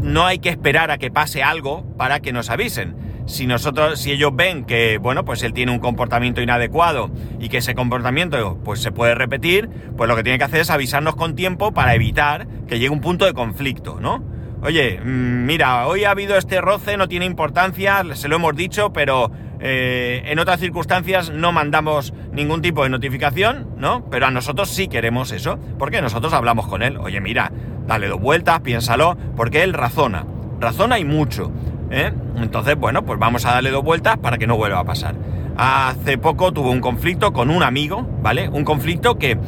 no 0.00 0.26
hay 0.26 0.38
que 0.38 0.50
esperar 0.50 0.92
a 0.92 0.98
que 0.98 1.10
pase 1.10 1.42
algo 1.42 1.84
para 1.96 2.20
que 2.20 2.32
nos 2.32 2.50
avisen. 2.50 3.05
Si 3.26 3.46
nosotros, 3.46 3.98
si 4.00 4.12
ellos 4.12 4.30
ven 4.34 4.64
que, 4.64 4.98
bueno, 4.98 5.24
pues 5.24 5.42
él 5.42 5.52
tiene 5.52 5.72
un 5.72 5.80
comportamiento 5.80 6.40
inadecuado 6.40 7.10
y 7.40 7.48
que 7.48 7.58
ese 7.58 7.74
comportamiento 7.74 8.58
pues 8.64 8.80
se 8.80 8.92
puede 8.92 9.14
repetir, 9.14 9.68
pues 9.96 10.08
lo 10.08 10.16
que 10.16 10.22
tiene 10.22 10.38
que 10.38 10.44
hacer 10.44 10.60
es 10.60 10.70
avisarnos 10.70 11.16
con 11.16 11.34
tiempo 11.34 11.72
para 11.72 11.94
evitar 11.94 12.46
que 12.68 12.78
llegue 12.78 12.90
un 12.90 13.00
punto 13.00 13.24
de 13.24 13.34
conflicto, 13.34 14.00
¿no? 14.00 14.22
Oye, 14.62 15.00
mm, 15.00 15.44
mira, 15.44 15.86
hoy 15.86 16.04
ha 16.04 16.10
habido 16.10 16.36
este 16.36 16.60
roce, 16.60 16.96
no 16.96 17.08
tiene 17.08 17.24
importancia, 17.24 18.02
se 18.14 18.28
lo 18.28 18.36
hemos 18.36 18.56
dicho, 18.56 18.92
pero 18.92 19.30
eh, 19.60 20.22
en 20.26 20.38
otras 20.38 20.60
circunstancias 20.60 21.30
no 21.30 21.52
mandamos 21.52 22.14
ningún 22.32 22.62
tipo 22.62 22.82
de 22.82 22.90
notificación, 22.90 23.68
¿no? 23.76 24.08
Pero 24.10 24.26
a 24.26 24.30
nosotros 24.30 24.70
sí 24.70 24.88
queremos 24.88 25.32
eso, 25.32 25.58
porque 25.78 26.00
nosotros 26.00 26.32
hablamos 26.32 26.66
con 26.68 26.82
él. 26.82 26.96
Oye, 26.98 27.20
mira, 27.20 27.52
dale 27.86 28.08
dos 28.08 28.20
vueltas, 28.20 28.60
piénsalo, 28.60 29.16
porque 29.36 29.62
él 29.62 29.72
razona, 29.72 30.26
razona 30.60 30.98
y 30.98 31.04
mucho. 31.04 31.52
¿Eh? 31.90 32.12
Entonces, 32.36 32.76
bueno, 32.76 33.04
pues 33.04 33.18
vamos 33.18 33.44
a 33.44 33.52
darle 33.52 33.70
dos 33.70 33.84
vueltas 33.84 34.16
para 34.18 34.38
que 34.38 34.46
no 34.46 34.56
vuelva 34.56 34.80
a 34.80 34.84
pasar. 34.84 35.14
Hace 35.56 36.18
poco 36.18 36.52
tuvo 36.52 36.70
un 36.70 36.80
conflicto 36.80 37.32
con 37.32 37.50
un 37.50 37.62
amigo, 37.62 38.06
¿vale? 38.22 38.48
Un 38.48 38.64
conflicto 38.64 39.16
que 39.16 39.38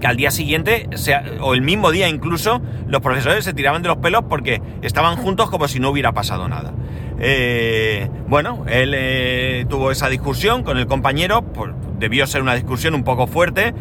que 0.00 0.06
al 0.06 0.16
día 0.16 0.30
siguiente, 0.30 0.88
o 1.40 1.54
el 1.54 1.62
mismo 1.62 1.90
día 1.90 2.08
incluso, 2.08 2.60
los 2.86 3.00
profesores 3.00 3.44
se 3.44 3.52
tiraban 3.52 3.82
de 3.82 3.88
los 3.88 3.98
pelos 3.98 4.24
porque 4.28 4.60
estaban 4.82 5.16
juntos 5.16 5.50
como 5.50 5.66
si 5.68 5.80
no 5.80 5.90
hubiera 5.90 6.12
pasado 6.12 6.48
nada. 6.48 6.72
Eh, 7.20 8.08
bueno, 8.28 8.64
él 8.68 8.92
eh, 8.94 9.66
tuvo 9.68 9.90
esa 9.90 10.08
discusión 10.08 10.62
con 10.62 10.78
el 10.78 10.86
compañero, 10.86 11.44
debió 11.98 12.26
ser 12.26 12.42
una 12.42 12.54
discusión 12.54 12.94
un 12.94 13.02
poco 13.02 13.26
fuerte, 13.26 13.74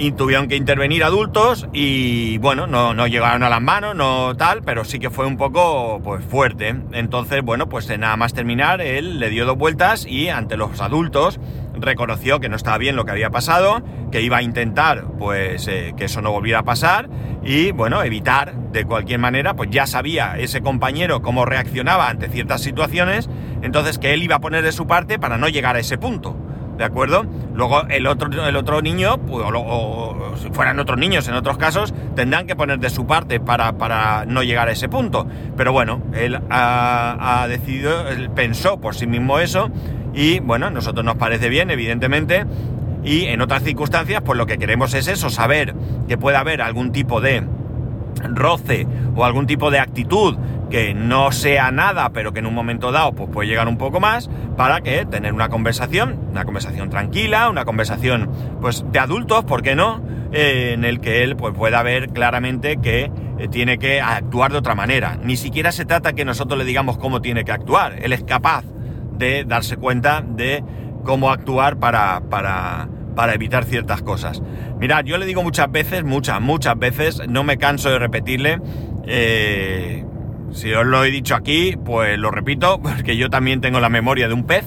y 0.00 0.12
tuvieron 0.12 0.48
que 0.48 0.56
intervenir 0.56 1.04
adultos 1.04 1.68
y 1.74 2.38
bueno, 2.38 2.66
no, 2.66 2.94
no, 2.94 3.06
llegaron 3.06 3.42
a 3.42 3.50
las 3.50 3.60
manos, 3.60 3.94
no 3.94 4.34
tal, 4.34 4.62
pero 4.62 4.82
sí 4.86 4.98
que 4.98 5.10
fue 5.10 5.26
un 5.26 5.36
poco 5.36 6.00
pues 6.02 6.24
fuerte. 6.24 6.74
Entonces, 6.92 7.42
bueno, 7.42 7.68
pues 7.68 7.86
nada 7.98 8.16
más 8.16 8.32
terminar, 8.32 8.80
él 8.80 9.20
le 9.20 9.28
dio 9.28 9.44
dos 9.44 9.58
vueltas 9.58 10.06
y 10.06 10.30
ante 10.30 10.56
los 10.56 10.80
adultos 10.80 11.38
reconoció 11.74 12.40
que 12.40 12.48
no 12.48 12.56
estaba 12.56 12.78
bien 12.78 12.96
lo 12.96 13.04
que 13.04 13.10
había 13.10 13.28
pasado, 13.28 13.82
que 14.10 14.22
iba 14.22 14.38
a 14.38 14.42
intentar 14.42 15.04
pues 15.18 15.68
eh, 15.68 15.92
que 15.98 16.06
eso 16.06 16.22
no 16.22 16.32
volviera 16.32 16.60
a 16.60 16.64
pasar 16.64 17.10
y 17.44 17.72
bueno, 17.72 18.02
evitar 18.02 18.54
de 18.72 18.86
cualquier 18.86 19.18
manera, 19.18 19.54
pues 19.54 19.68
ya 19.68 19.86
sabía 19.86 20.38
ese 20.38 20.62
compañero 20.62 21.20
cómo 21.20 21.44
reaccionaba 21.44 22.08
ante 22.08 22.30
ciertas 22.30 22.62
situaciones, 22.62 23.28
entonces 23.60 23.98
que 23.98 24.14
él 24.14 24.22
iba 24.22 24.36
a 24.36 24.40
poner 24.40 24.62
de 24.62 24.72
su 24.72 24.86
parte 24.86 25.18
para 25.18 25.36
no 25.36 25.48
llegar 25.48 25.76
a 25.76 25.80
ese 25.80 25.98
punto. 25.98 26.49
¿De 26.80 26.86
acuerdo? 26.86 27.26
Luego 27.54 27.82
el 27.90 28.06
otro, 28.06 28.46
el 28.46 28.56
otro 28.56 28.80
niño, 28.80 29.18
pues, 29.18 29.44
o, 29.54 30.32
si 30.40 30.48
fueran 30.48 30.78
otros 30.78 30.98
niños 30.98 31.28
en 31.28 31.34
otros 31.34 31.58
casos, 31.58 31.92
tendrán 32.16 32.46
que 32.46 32.56
poner 32.56 32.78
de 32.78 32.88
su 32.88 33.06
parte 33.06 33.38
para, 33.38 34.24
no 34.26 34.42
llegar 34.42 34.68
a 34.68 34.72
ese 34.72 34.88
punto. 34.88 35.26
Pero 35.58 35.74
bueno, 35.74 36.00
él 36.14 36.40
ha, 36.48 37.44
decidido, 37.50 38.08
él 38.08 38.30
pensó 38.30 38.80
por 38.80 38.94
sí 38.94 39.06
mismo 39.06 39.40
eso 39.40 39.70
y 40.14 40.40
bueno, 40.40 40.68
a 40.68 40.70
nosotros 40.70 41.04
nos 41.04 41.16
parece 41.16 41.50
bien, 41.50 41.68
evidentemente. 41.70 42.46
Y 43.04 43.26
en 43.26 43.42
otras 43.42 43.62
circunstancias, 43.62 44.22
pues 44.24 44.38
lo 44.38 44.46
que 44.46 44.56
queremos 44.56 44.94
es 44.94 45.06
eso, 45.06 45.28
saber 45.28 45.74
que 46.08 46.16
puede 46.16 46.38
haber 46.38 46.62
algún 46.62 46.92
tipo 46.92 47.20
de 47.20 47.42
roce 48.22 48.86
o 49.14 49.26
algún 49.26 49.46
tipo 49.46 49.70
de 49.70 49.80
actitud 49.80 50.34
que 50.70 50.94
no 50.94 51.32
sea 51.32 51.70
nada, 51.70 52.10
pero 52.10 52.32
que 52.32 52.38
en 52.38 52.46
un 52.46 52.54
momento 52.54 52.92
dado 52.92 53.12
pues, 53.12 53.28
puede 53.30 53.48
llegar 53.48 53.68
un 53.68 53.76
poco 53.76 54.00
más, 54.00 54.30
para 54.56 54.80
que 54.80 55.04
tener 55.04 55.32
una 55.32 55.48
conversación, 55.48 56.18
una 56.30 56.44
conversación 56.44 56.88
tranquila, 56.88 57.50
una 57.50 57.64
conversación 57.64 58.30
pues 58.60 58.84
de 58.90 58.98
adultos, 58.98 59.44
¿por 59.44 59.62
qué 59.62 59.74
no? 59.74 60.00
Eh, 60.32 60.72
en 60.74 60.84
el 60.84 61.00
que 61.00 61.24
él 61.24 61.36
pues, 61.36 61.52
pueda 61.54 61.82
ver 61.82 62.10
claramente 62.10 62.76
que 62.76 63.10
eh, 63.38 63.48
tiene 63.50 63.78
que 63.78 64.00
actuar 64.00 64.52
de 64.52 64.58
otra 64.58 64.74
manera. 64.74 65.18
Ni 65.22 65.36
siquiera 65.36 65.72
se 65.72 65.84
trata 65.84 66.12
que 66.12 66.24
nosotros 66.24 66.58
le 66.58 66.64
digamos 66.64 66.98
cómo 66.98 67.20
tiene 67.20 67.44
que 67.44 67.52
actuar. 67.52 67.96
Él 68.00 68.12
es 68.12 68.22
capaz 68.22 68.64
de 69.18 69.44
darse 69.44 69.76
cuenta 69.76 70.22
de 70.26 70.62
cómo 71.04 71.30
actuar 71.30 71.78
para, 71.78 72.22
para, 72.30 72.88
para 73.16 73.34
evitar 73.34 73.64
ciertas 73.64 74.02
cosas. 74.02 74.40
Mirad, 74.78 75.04
yo 75.04 75.18
le 75.18 75.26
digo 75.26 75.42
muchas 75.42 75.70
veces, 75.70 76.04
muchas, 76.04 76.40
muchas 76.40 76.78
veces, 76.78 77.22
no 77.28 77.42
me 77.42 77.58
canso 77.58 77.90
de 77.90 77.98
repetirle, 77.98 78.60
eh, 79.06 80.04
si 80.52 80.72
os 80.72 80.86
lo 80.86 81.04
he 81.04 81.10
dicho 81.10 81.34
aquí, 81.34 81.76
pues 81.84 82.18
lo 82.18 82.30
repito, 82.30 82.80
porque 82.82 83.16
yo 83.16 83.30
también 83.30 83.60
tengo 83.60 83.80
la 83.80 83.88
memoria 83.88 84.28
de 84.28 84.34
un 84.34 84.44
pez. 84.44 84.64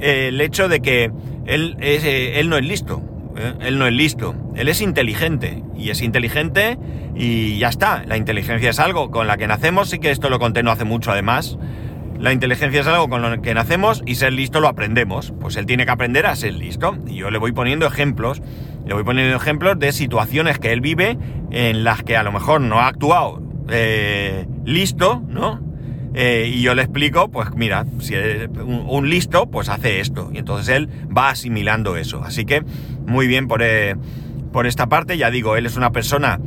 el 0.00 0.40
hecho 0.40 0.68
de 0.68 0.80
que 0.80 1.10
él, 1.46 1.76
eh, 1.80 2.34
él 2.36 2.48
no 2.48 2.56
es 2.56 2.64
listo. 2.64 3.02
¿eh? 3.36 3.54
Él 3.60 3.78
no 3.78 3.86
es 3.86 3.92
listo. 3.92 4.34
Él 4.54 4.68
es 4.68 4.80
inteligente. 4.80 5.62
Y 5.76 5.90
es 5.90 6.02
inteligente 6.02 6.78
y 7.14 7.58
ya 7.58 7.68
está. 7.68 8.04
La 8.06 8.16
inteligencia 8.16 8.70
es 8.70 8.78
algo 8.78 9.10
con 9.10 9.26
la 9.26 9.36
que 9.36 9.46
nacemos. 9.46 9.90
Sí 9.90 9.98
que 9.98 10.10
esto 10.10 10.30
lo 10.30 10.38
conté 10.38 10.62
no 10.62 10.70
hace 10.70 10.84
mucho 10.84 11.10
además. 11.10 11.58
La 12.18 12.32
inteligencia 12.32 12.82
es 12.82 12.86
algo 12.86 13.08
con 13.08 13.22
lo 13.22 13.40
que 13.40 13.54
nacemos 13.54 14.02
y 14.04 14.16
ser 14.16 14.34
listo 14.34 14.60
lo 14.60 14.68
aprendemos. 14.68 15.32
Pues 15.40 15.56
él 15.56 15.66
tiene 15.66 15.86
que 15.86 15.90
aprender 15.90 16.26
a 16.26 16.36
ser 16.36 16.54
listo. 16.54 16.96
Y 17.06 17.16
yo 17.16 17.30
le 17.30 17.38
voy 17.38 17.52
poniendo 17.52 17.86
ejemplos. 17.86 18.42
Le 18.86 18.94
voy 18.94 19.04
poniendo 19.04 19.36
ejemplos 19.36 19.78
de 19.78 19.92
situaciones 19.92 20.58
que 20.58 20.72
él 20.72 20.80
vive 20.80 21.18
en 21.50 21.84
las 21.84 22.02
que 22.02 22.16
a 22.16 22.22
lo 22.22 22.32
mejor 22.32 22.60
no 22.60 22.80
ha 22.80 22.88
actuado 22.88 23.49
eh, 23.70 24.46
listo, 24.64 25.22
¿no? 25.28 25.60
Eh, 26.12 26.50
y 26.52 26.62
yo 26.62 26.74
le 26.74 26.82
explico, 26.82 27.30
pues 27.30 27.54
mira, 27.54 27.86
si 28.00 28.14
es 28.14 28.48
un, 28.58 29.08
listo, 29.08 29.48
pues 29.48 29.68
hace 29.68 30.00
esto. 30.00 30.30
Y 30.32 30.38
entonces 30.38 30.74
él 30.74 30.88
va 31.16 31.30
asimilando 31.30 31.96
eso. 31.96 32.22
Así 32.24 32.44
que 32.44 32.62
muy 33.06 33.26
bien 33.26 33.46
por, 33.46 33.62
eh, 33.62 33.94
por 34.52 34.66
esta 34.66 34.88
parte. 34.88 35.16
Ya 35.16 35.30
digo, 35.30 35.56
él 35.56 35.66
es 35.66 35.76
una 35.76 35.92
persona 35.92 36.40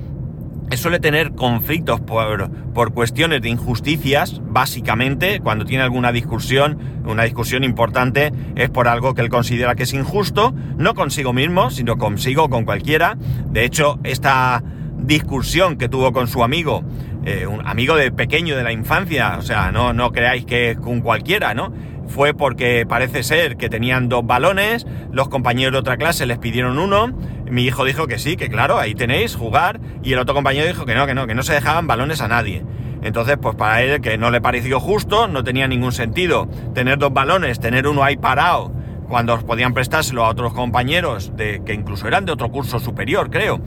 que 0.70 0.77
suele 0.77 1.00
tener 1.00 1.34
conflictos 1.34 2.01
por, 2.01 2.50
por, 2.74 2.94
cuestiones 2.94 3.42
de 3.42 3.50
injusticias, 3.50 4.42
básicamente, 4.44 5.39
cuando 5.39 5.65
tiene 5.65 5.84
alguna 5.84 6.12
discusión, 6.12 6.80
una 7.06 7.24
discusión 7.24 7.63
importante, 7.63 8.32
es 8.56 8.70
por 8.70 8.88
algo 8.88 9.13
que 9.13 9.22
él 9.22 9.30
considera 9.30 9.75
que 9.75 9.84
es 9.84 9.94
injusto, 9.94 10.53
no 10.77 10.94
consigo 10.96 11.32
mismo, 11.32 11.70
sino 11.70 11.98
consigo 11.98 12.50
con 12.50 12.65
cualquiera. 12.65 13.18
De 13.51 13.65
hecho, 13.65 14.00
esta 14.03 14.63
discusión 14.98 15.77
que 15.77 15.89
tuvo 15.89 16.12
con 16.13 16.27
su 16.27 16.44
amigo, 16.44 16.84
eh, 17.25 17.48
un 17.48 17.65
amigo 17.65 17.96
de 17.96 18.12
pequeño 18.12 18.56
de 18.56 18.63
la 18.63 18.72
infancia, 18.72 19.36
o 19.38 19.42
sea, 19.42 19.72
no, 19.72 19.94
no 19.94 20.12
creáis 20.12 20.46
que 20.46 20.72
es 20.72 20.80
con 20.80 21.01
cualquiera, 21.01 21.53
¿no? 21.53 21.74
Fue 22.08 22.34
porque 22.34 22.86
parece 22.88 23.24
ser 23.24 23.56
que 23.56 23.70
tenían 23.70 24.10
dos 24.10 24.25
balones, 24.25 24.86
los 25.12 25.30
compañeros 25.30 25.72
de 25.74 25.80
otra 25.80 25.98
clase 25.98 26.25
les 26.25 26.38
pidieron 26.38 26.77
uno, 26.77 27.18
mi 27.50 27.63
hijo 27.63 27.86
dijo 27.86 28.08
que 28.08 28.20
sí, 28.20 28.36
que 28.36 28.50
claro, 28.50 28.77
ahí 28.77 28.94
tenéis, 28.94 29.36
jugar, 29.36 29.80
y 30.03 30.13
el 30.13 30.20
otro 30.20 30.36
compañero 30.36 30.68
dijo 30.68 30.86
que 30.86 30.96
no, 30.96 31.08
que 31.08 31.13
no, 31.13 31.27
que 31.27 31.36
no 31.36 31.44
se 31.44 31.53
dejaban 31.53 31.88
balones 31.88 32.22
a 32.22 32.27
nadie. 32.27 32.63
Entonces, 33.01 33.38
pues 33.42 33.56
para 33.56 33.82
él 33.82 34.01
que 34.01 34.18
no 34.18 34.32
le 34.32 34.42
pareció 34.42 34.80
justo, 34.80 35.27
no 35.27 35.44
tenía 35.44 35.68
ningún 35.68 35.92
sentido 35.92 36.48
tener 36.74 36.98
dos 36.98 37.13
balones, 37.13 37.60
tener 37.60 37.88
uno 37.88 38.03
ahí 38.03 38.18
parado, 38.18 38.74
cuando 39.08 39.38
podían 39.39 39.74
prestárselo 39.74 40.25
a 40.25 40.30
otros 40.30 40.53
compañeros 40.53 41.36
de, 41.36 41.62
que 41.65 41.74
incluso 41.74 42.08
eran 42.08 42.25
de 42.25 42.32
otro 42.32 42.50
curso 42.50 42.80
superior, 42.80 43.30
creo 43.30 43.62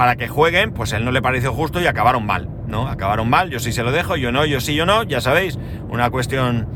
para 0.00 0.16
que 0.16 0.28
jueguen, 0.28 0.72
pues 0.72 0.92
él 0.92 1.04
no 1.04 1.10
le 1.10 1.20
pareció 1.20 1.52
justo 1.52 1.80
y 1.80 1.86
acabaron 1.86 2.24
mal, 2.24 2.48
¿no? 2.70 2.88
Acabaron 2.88 3.28
mal, 3.28 3.50
yo 3.50 3.60
sí 3.60 3.72
se 3.72 3.82
lo 3.82 3.92
dejo, 3.92 4.16
yo 4.16 4.32
no, 4.32 4.46
yo 4.46 4.60
sí, 4.60 4.74
yo 4.74 4.86
no, 4.86 5.02
ya 5.02 5.20
sabéis, 5.20 5.58
una 5.88 6.10
cuestión 6.10 6.68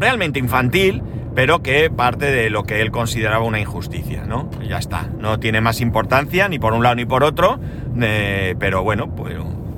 realmente 0.00 0.38
infantil, 0.38 1.02
pero 1.34 1.62
que 1.62 1.90
parte 1.90 2.30
de 2.30 2.50
lo 2.50 2.64
que 2.64 2.80
él 2.80 2.90
consideraba 2.90 3.44
una 3.44 3.60
injusticia, 3.60 4.24
¿no? 4.24 4.50
Ya 4.66 4.78
está, 4.78 5.08
no 5.18 5.38
tiene 5.38 5.60
más 5.60 5.80
importancia 5.80 6.48
ni 6.48 6.58
por 6.58 6.72
un 6.72 6.82
lado 6.82 6.96
ni 6.96 7.04
por 7.04 7.22
otro, 7.22 7.60
eh, 8.00 8.56
pero 8.58 8.82
bueno, 8.82 9.14
pues 9.14 9.36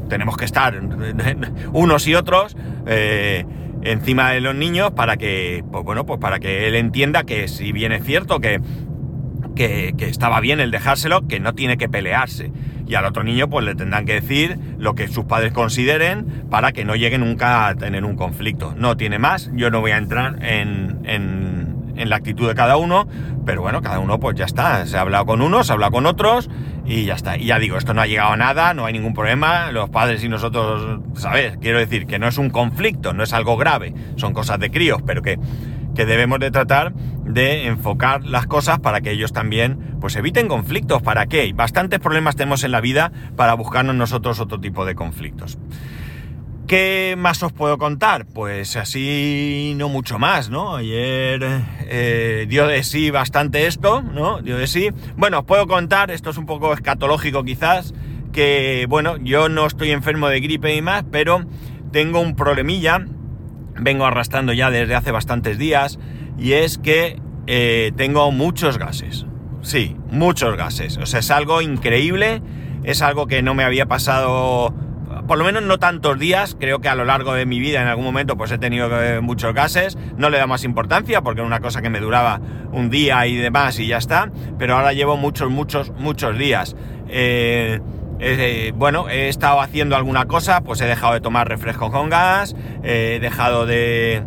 tenemos 0.09 0.37
que 0.37 0.45
estar 0.45 0.80
unos 1.73 2.07
y 2.07 2.14
otros 2.14 2.57
eh, 2.87 3.45
encima 3.83 4.30
de 4.30 4.40
los 4.40 4.54
niños 4.54 4.92
para 4.92 5.16
que, 5.16 5.64
pues 5.71 5.85
bueno, 5.85 6.07
pues 6.07 6.19
para 6.19 6.38
que 6.38 6.69
él 6.69 6.75
entienda 6.75 7.25
que 7.25 7.49
si 7.49 7.73
bien 7.73 7.92
es 7.92 8.04
cierto 8.04 8.40
que 8.40 8.61
que, 9.54 9.95
estaba 10.09 10.40
bien 10.40 10.61
el 10.61 10.71
dejárselo, 10.71 11.26
que 11.26 11.40
no 11.40 11.54
tiene 11.54 11.76
que 11.76 11.88
pelearse. 11.88 12.50
Y 12.90 12.97
al 12.97 13.04
otro 13.04 13.23
niño 13.23 13.49
pues 13.49 13.64
le 13.64 13.76
tendrán 13.76 14.04
que 14.04 14.14
decir 14.14 14.59
lo 14.76 14.97
que 14.97 15.06
sus 15.06 15.25
padres 15.25 15.52
consideren 15.52 16.47
para 16.50 16.73
que 16.73 16.85
no 16.85 16.97
llegue 16.97 17.18
nunca 17.18 17.68
a 17.68 17.76
tener 17.76 18.04
un 18.04 18.16
conflicto. 18.16 18.75
No 18.76 18.97
tiene 18.97 19.20
más, 19.20 19.49
yo 19.54 19.70
no 19.70 19.80
voy 19.80 19.92
a 19.92 19.97
entrar 19.97 20.44
en, 20.44 20.99
en, 21.04 22.09
la 22.09 22.16
actitud 22.16 22.49
de 22.49 22.54
cada 22.56 22.78
uno, 22.78 23.06
pero 23.47 23.62
bueno, 23.62 23.80
cada 23.80 24.00
uno 24.00 24.18
pues 24.18 24.37
ya 24.37 24.44
está, 24.47 24.87
se 24.87 24.97
ha 24.97 25.02
hablado 25.02 25.25
con 25.25 25.40
unos, 25.40 25.68
se 25.68 25.73
ha 25.73 25.75
hablado 25.75 25.92
con 25.92 26.06
otros 26.06 26.50
y 26.85 27.04
ya 27.04 27.14
está. 27.14 27.37
Y 27.37 27.44
ya 27.44 27.61
digo, 27.61 27.76
esto 27.76 27.94
no 27.94 28.00
ha 28.00 28.06
llegado 28.09 28.32
a 28.32 28.37
nada, 28.37 28.75
no 28.75 28.87
hay 28.87 28.92
ningún 28.92 29.14
problema, 29.14 29.70
los 29.70 29.88
padres 29.90 30.25
y 30.25 30.28
nosotros, 30.28 31.00
¿sabes? 31.14 31.59
Quiero 31.61 31.78
decir 31.78 32.06
que 32.06 32.18
no 32.18 32.26
es 32.26 32.38
un 32.38 32.50
conflicto, 32.50 33.12
no 33.12 33.23
es 33.23 33.32
algo 33.32 33.56
grave, 33.56 33.94
son 34.16 34.32
cosas 34.32 34.59
de 34.59 34.73
críos, 34.73 35.00
pero 35.06 35.23
que 35.23 35.38
que 35.94 36.06
debemos 36.06 36.38
de 36.38 36.50
tratar 36.50 36.92
de 37.32 37.66
enfocar 37.66 38.25
las 38.25 38.46
cosas 38.46 38.80
para 38.80 39.00
que 39.00 39.12
ellos 39.12 39.32
también 39.32 39.96
pues 40.00 40.16
eviten 40.16 40.49
conflictos. 40.49 41.02
¿Para 41.02 41.26
qué? 41.26 41.52
Bastantes 41.54 42.00
problemas 42.00 42.37
tenemos 42.37 42.64
en 42.64 42.72
la 42.72 42.80
vida 42.80 43.12
para 43.37 43.54
buscarnos 43.54 43.94
nosotros 43.94 44.40
otro 44.40 44.60
tipo 44.60 44.84
de 44.84 44.94
conflictos. 44.94 45.58
¿Qué 46.66 47.16
más 47.18 47.42
os 47.42 47.52
puedo 47.52 47.78
contar? 47.78 48.26
Pues 48.26 48.76
así 48.76 49.75
no 49.76 49.88
mucho 49.88 50.20
más, 50.20 50.50
¿no? 50.50 50.76
Ayer 50.76 51.44
eh, 51.88 52.46
dio 52.49 52.68
de 52.68 52.84
sí 52.84 53.10
bastante 53.10 53.66
esto, 53.66 54.02
¿no? 54.02 54.40
Dio 54.40 54.56
de 54.56 54.68
sí. 54.68 54.90
Bueno, 55.16 55.40
os 55.40 55.44
puedo 55.44 55.66
contar, 55.66 56.12
esto 56.12 56.30
es 56.30 56.37
un 56.37 56.46
poco 56.46 56.72
escatológico 56.72 57.42
quizás, 57.42 57.92
que 58.32 58.87
bueno, 58.88 59.16
yo 59.16 59.49
no 59.49 59.66
estoy 59.66 59.90
enfermo 59.90 60.28
de 60.28 60.40
gripe 60.40 60.72
y 60.75 60.80
más, 60.80 61.04
pero 61.10 61.44
tengo 61.90 62.20
un 62.20 62.37
problemilla 62.37 63.04
vengo 63.80 64.06
arrastrando 64.06 64.52
ya 64.52 64.70
desde 64.70 64.94
hace 64.94 65.10
bastantes 65.10 65.58
días 65.58 65.99
y 66.40 66.54
es 66.54 66.78
que 66.78 67.20
eh, 67.47 67.92
tengo 67.97 68.32
muchos 68.32 68.78
gases. 68.78 69.26
Sí, 69.61 69.97
muchos 70.11 70.56
gases. 70.56 70.97
O 70.97 71.06
sea, 71.06 71.20
es 71.20 71.30
algo 71.30 71.61
increíble, 71.61 72.42
es 72.82 73.02
algo 73.02 73.26
que 73.26 73.42
no 73.42 73.54
me 73.54 73.62
había 73.62 73.87
pasado, 73.87 74.75
por 75.28 75.37
lo 75.37 75.44
menos 75.44 75.62
no 75.62 75.78
tantos 75.78 76.18
días, 76.18 76.56
creo 76.59 76.80
que 76.80 76.88
a 76.88 76.94
lo 76.94 77.04
largo 77.04 77.35
de 77.35 77.44
mi 77.44 77.61
vida 77.61 77.82
en 77.82 77.88
algún 77.88 78.06
momento 78.06 78.38
pues 78.38 78.50
he 78.52 78.59
tenido 78.59 78.88
eh, 79.02 79.20
muchos 79.20 79.52
gases, 79.52 79.99
no 80.16 80.30
le 80.30 80.38
da 80.38 80.47
más 80.47 80.64
importancia 80.64 81.20
porque 81.20 81.40
era 81.40 81.47
una 81.47 81.61
cosa 81.61 81.82
que 81.82 81.90
me 81.90 82.00
duraba 82.00 82.40
un 82.73 82.88
día 82.88 83.26
y 83.26 83.37
demás 83.37 83.78
y 83.78 83.87
ya 83.87 83.99
está, 83.99 84.32
pero 84.59 84.76
ahora 84.76 84.94
llevo 84.94 85.18
muchos, 85.18 85.50
muchos, 85.50 85.92
muchos 85.99 86.38
días. 86.38 86.75
Eh, 87.09 87.80
bueno, 88.76 89.09
he 89.09 89.28
estado 89.28 89.61
haciendo 89.61 89.97
alguna 89.97 90.26
cosa, 90.26 90.62
pues 90.62 90.80
he 90.80 90.87
dejado 90.87 91.14
de 91.14 91.20
tomar 91.20 91.49
refresco 91.49 91.90
con 91.90 92.09
gas, 92.09 92.54
he 92.82 93.18
dejado 93.20 93.66
de... 93.66 94.23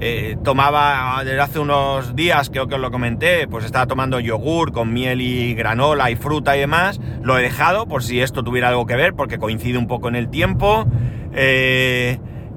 eh, 0.00 0.36
tomaba 0.42 1.22
desde 1.24 1.40
hace 1.40 1.58
unos 1.58 2.16
días, 2.16 2.50
creo 2.50 2.66
que 2.68 2.74
os 2.74 2.80
lo 2.80 2.90
comenté, 2.90 3.46
pues 3.46 3.64
estaba 3.64 3.86
tomando 3.86 4.18
yogur 4.18 4.72
con 4.72 4.92
miel 4.92 5.20
y 5.20 5.54
granola 5.54 6.10
y 6.10 6.16
fruta 6.16 6.56
y 6.56 6.60
demás. 6.60 7.00
Lo 7.22 7.38
he 7.38 7.42
dejado 7.42 7.86
por 7.86 8.02
si 8.02 8.20
esto 8.20 8.42
tuviera 8.42 8.68
algo 8.68 8.86
que 8.86 8.96
ver, 8.96 9.14
porque 9.14 9.38
coincide 9.38 9.78
un 9.78 9.86
poco 9.86 10.08
en 10.08 10.16
el 10.16 10.30
tiempo. 10.30 10.86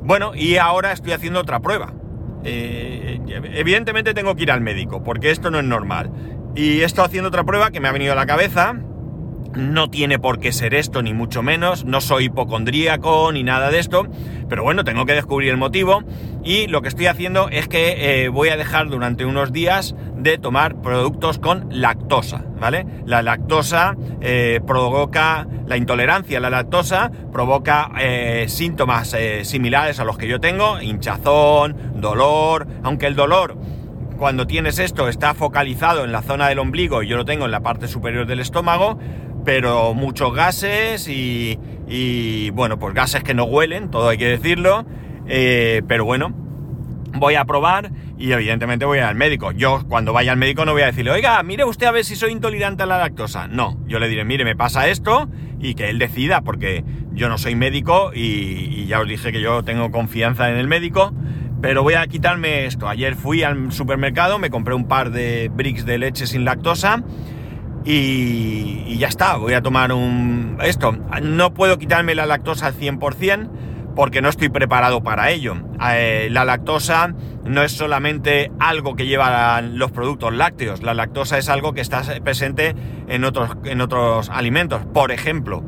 bueno, 0.02 0.36
y 0.36 0.58
ahora 0.58 0.92
estoy 0.92 1.12
haciendo 1.12 1.40
otra 1.42 1.60
prueba. 1.60 1.94
evidentemente 2.44 4.14
tengo 4.14 4.36
que 4.36 4.44
ir 4.44 4.52
al 4.52 4.62
médico, 4.62 5.04
porque 5.04 5.32
esto 5.32 5.52
no 5.52 5.60
es 5.60 5.66
normal. 5.66 6.12
Y 6.56 6.82
estado 6.82 7.08
haciendo 7.08 7.30
otra 7.30 7.44
prueba 7.44 7.72
que 7.72 7.80
me 7.80 7.88
ha 7.88 7.92
venido 7.92 8.14
a 8.14 8.16
la 8.16 8.26
cabeza. 8.26 8.76
No 9.56 9.90
tiene 9.90 10.18
por 10.18 10.40
qué 10.40 10.52
ser 10.52 10.74
esto, 10.74 11.02
ni 11.04 11.14
mucho 11.14 11.44
menos. 11.44 11.86
No 11.86 12.02
soy 12.02 12.26
hipocondríaco 12.26 13.32
ni 13.32 13.44
nada 13.44 13.70
de 13.70 13.80
esto. 13.80 14.08
Pero 14.50 14.64
bueno, 14.64 14.84
tengo 14.84 15.06
que 15.06 15.14
descubrir 15.14 15.52
el 15.52 15.58
motivo. 15.58 16.04
Y 16.44 16.68
lo 16.68 16.82
que 16.82 16.88
estoy 16.88 17.06
haciendo 17.06 17.50
es 17.50 17.68
que 17.68 18.24
eh, 18.24 18.30
voy 18.30 18.50
a 18.50 18.58
dejar 18.58 18.90
durante 18.90 19.26
unos 19.26 19.54
días 19.54 19.96
de 20.18 20.38
tomar 20.38 20.82
productos 20.82 21.38
con 21.40 21.68
lactosa, 21.70 22.44
¿vale? 22.60 22.86
La 23.06 23.22
lactosa 23.22 23.96
eh, 24.22 24.60
provoca, 24.66 25.48
la 25.68 25.78
intolerancia 25.78 26.40
a 26.40 26.42
la 26.42 26.50
lactosa 26.50 27.12
provoca 27.32 27.92
eh, 28.00 28.46
síntomas 28.48 29.16
similares 29.44 30.00
a 30.00 30.04
los 30.04 30.18
que 30.18 30.28
yo 30.28 30.40
tengo, 30.40 30.82
hinchazón, 30.82 32.02
dolor, 32.02 32.68
aunque 32.84 33.08
el 33.08 33.16
dolor 33.16 33.58
cuando 34.18 34.48
tienes 34.48 34.80
esto 34.80 35.10
está 35.10 35.34
focalizado 35.34 36.06
en 36.06 36.12
la 36.12 36.22
zona 36.22 36.48
del 36.48 36.60
ombligo 36.60 37.04
y 37.04 37.08
yo 37.08 37.18
lo 37.18 37.26
tengo 37.26 37.44
en 37.46 37.52
la 37.52 37.60
parte 37.60 37.88
superior 37.88 38.26
del 38.26 38.40
estómago, 38.40 38.98
pero 39.46 39.94
muchos 39.94 40.34
gases 40.34 41.08
y, 41.08 42.50
bueno, 42.52 42.80
pues 42.80 42.94
gases 42.94 43.24
que 43.24 43.34
no 43.34 43.44
huelen, 43.44 43.90
todo 43.90 44.10
hay 44.10 44.18
que 44.18 44.28
decirlo, 44.28 44.86
eh, 45.28 45.82
pero 45.88 46.06
bueno, 46.06 46.34
voy 47.14 47.36
a 47.36 47.46
probar 47.46 47.92
y 48.18 48.32
evidentemente 48.32 48.86
voy 48.86 49.00
al 49.00 49.16
médico. 49.16 49.52
Yo 49.52 49.84
cuando 49.88 50.14
vaya 50.14 50.32
al 50.32 50.38
médico 50.38 50.66
no 50.66 50.74
voy 50.74 50.84
a 50.84 50.88
decirle, 50.88 51.12
oiga, 51.12 51.42
mire 51.44 51.66
usted 51.66 51.88
a 51.88 51.92
ver 51.92 52.06
si 52.06 52.16
soy 52.16 52.32
intolerante 52.32 52.84
a 52.84 52.86
la 52.86 52.98
lactosa. 52.98 53.48
No, 53.48 53.78
yo 53.88 54.00
le 54.00 54.08
diré, 54.08 54.26
mire, 54.26 54.46
me 54.46 54.56
pasa 54.56 54.88
esto 54.88 55.30
y 55.60 55.76
que 55.76 55.90
él 55.90 56.00
decida, 56.00 56.42
porque 56.42 56.84
yo 57.12 57.30
no 57.30 57.38
soy 57.38 57.56
médico 57.56 58.12
y, 58.14 58.20
y 58.22 58.86
ya 58.86 59.00
os 59.00 59.08
dije 59.08 59.32
que 59.32 59.42
yo 59.42 59.64
tengo 59.64 59.92
confianza 59.92 60.50
en 60.50 60.58
el 60.58 60.68
médico. 60.68 61.14
Pero 61.62 61.82
voy 61.82 61.94
a 61.94 62.06
quitarme 62.08 62.66
esto. 62.66 62.90
Ayer 62.90 63.16
fui 63.16 63.42
al 63.42 63.72
supermercado, 63.72 64.38
me 64.38 64.50
compré 64.50 64.74
un 64.74 64.86
par 64.86 65.12
de 65.12 65.50
bricks 65.54 65.86
de 65.86 65.98
leche 65.98 66.28
sin 66.28 66.44
lactosa 66.44 67.04
y, 67.86 68.98
ya 68.98 69.08
está. 69.08 69.38
Voy 69.38 69.54
a 69.54 69.62
tomar 69.62 69.92
un... 69.92 70.58
Esto, 70.62 70.96
no 71.22 71.54
puedo 71.54 71.78
quitarme 71.78 72.16
la 72.16 72.26
lactosa 72.26 72.68
al 72.68 72.76
100% 72.76 73.50
porque 73.96 74.22
no 74.22 74.30
estoy 74.30 74.50
preparado 74.50 75.04
para 75.04 75.32
ello. 75.32 75.56
Eh, 75.92 76.30
la 76.32 76.46
lactosa 76.46 77.14
no 77.44 77.64
es 77.64 77.72
solamente 77.72 78.52
algo 78.60 78.96
que 78.96 79.06
llevan 79.06 79.78
los 79.78 79.92
productos 79.92 80.34
lácteos, 80.34 80.82
la 80.82 80.94
lactosa 80.94 81.38
es 81.38 81.50
algo 81.50 81.74
que 81.74 81.82
está 81.82 82.02
presente 82.24 82.76
en 83.08 83.24
otros, 83.24 83.52
en 83.66 83.82
otros 83.82 84.30
alimentos. 84.30 84.82
Por 84.94 85.12
ejemplo, 85.12 85.64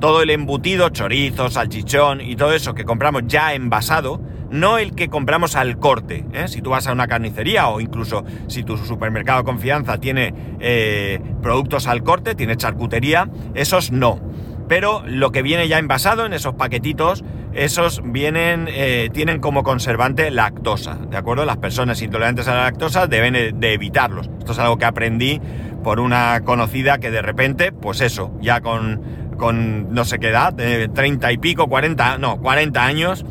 todo 0.00 0.22
el 0.22 0.30
embutido, 0.30 0.88
chorizo, 0.90 1.50
salchichón 1.50 2.20
y 2.20 2.36
todo 2.36 2.52
eso 2.52 2.74
que 2.74 2.84
compramos 2.84 3.22
ya 3.26 3.54
envasado, 3.54 4.20
no 4.50 4.78
el 4.78 4.94
que 4.94 5.08
compramos 5.08 5.56
al 5.56 5.78
corte. 5.78 6.24
¿eh? 6.32 6.48
Si 6.48 6.62
tú 6.62 6.70
vas 6.70 6.86
a 6.86 6.92
una 6.92 7.06
carnicería 7.06 7.68
o 7.68 7.80
incluso 7.80 8.24
si 8.46 8.62
tu 8.62 8.76
supermercado 8.76 9.44
confianza 9.44 9.98
tiene 9.98 10.34
eh, 10.60 11.20
productos 11.42 11.86
al 11.86 12.02
corte, 12.02 12.34
tiene 12.34 12.56
charcutería, 12.56 13.28
esos 13.54 13.92
no. 13.92 14.20
Pero 14.68 15.02
lo 15.06 15.32
que 15.32 15.42
viene 15.42 15.66
ya 15.66 15.78
envasado 15.78 16.26
en 16.26 16.34
esos 16.34 16.54
paquetitos, 16.54 17.24
esos 17.54 18.02
vienen, 18.04 18.68
eh, 18.68 19.08
tienen 19.12 19.40
como 19.40 19.62
conservante 19.62 20.30
lactosa, 20.30 20.98
¿de 21.10 21.16
acuerdo? 21.16 21.46
Las 21.46 21.56
personas 21.56 22.02
intolerantes 22.02 22.48
a 22.48 22.54
la 22.54 22.62
lactosa 22.64 23.06
deben 23.06 23.58
de 23.58 23.72
evitarlos. 23.72 24.28
Esto 24.38 24.52
es 24.52 24.58
algo 24.58 24.76
que 24.76 24.84
aprendí 24.84 25.40
por 25.82 26.00
una 26.00 26.42
conocida 26.44 26.98
que 26.98 27.10
de 27.10 27.22
repente, 27.22 27.72
pues 27.72 28.02
eso, 28.02 28.30
ya 28.42 28.60
con, 28.60 29.00
con 29.38 29.94
no 29.94 30.04
sé 30.04 30.18
qué 30.18 30.28
edad, 30.28 30.54
30 30.54 31.32
y 31.32 31.38
pico, 31.38 31.68
40, 31.68 32.18
no, 32.18 32.38
40 32.38 32.84
años, 32.84 33.24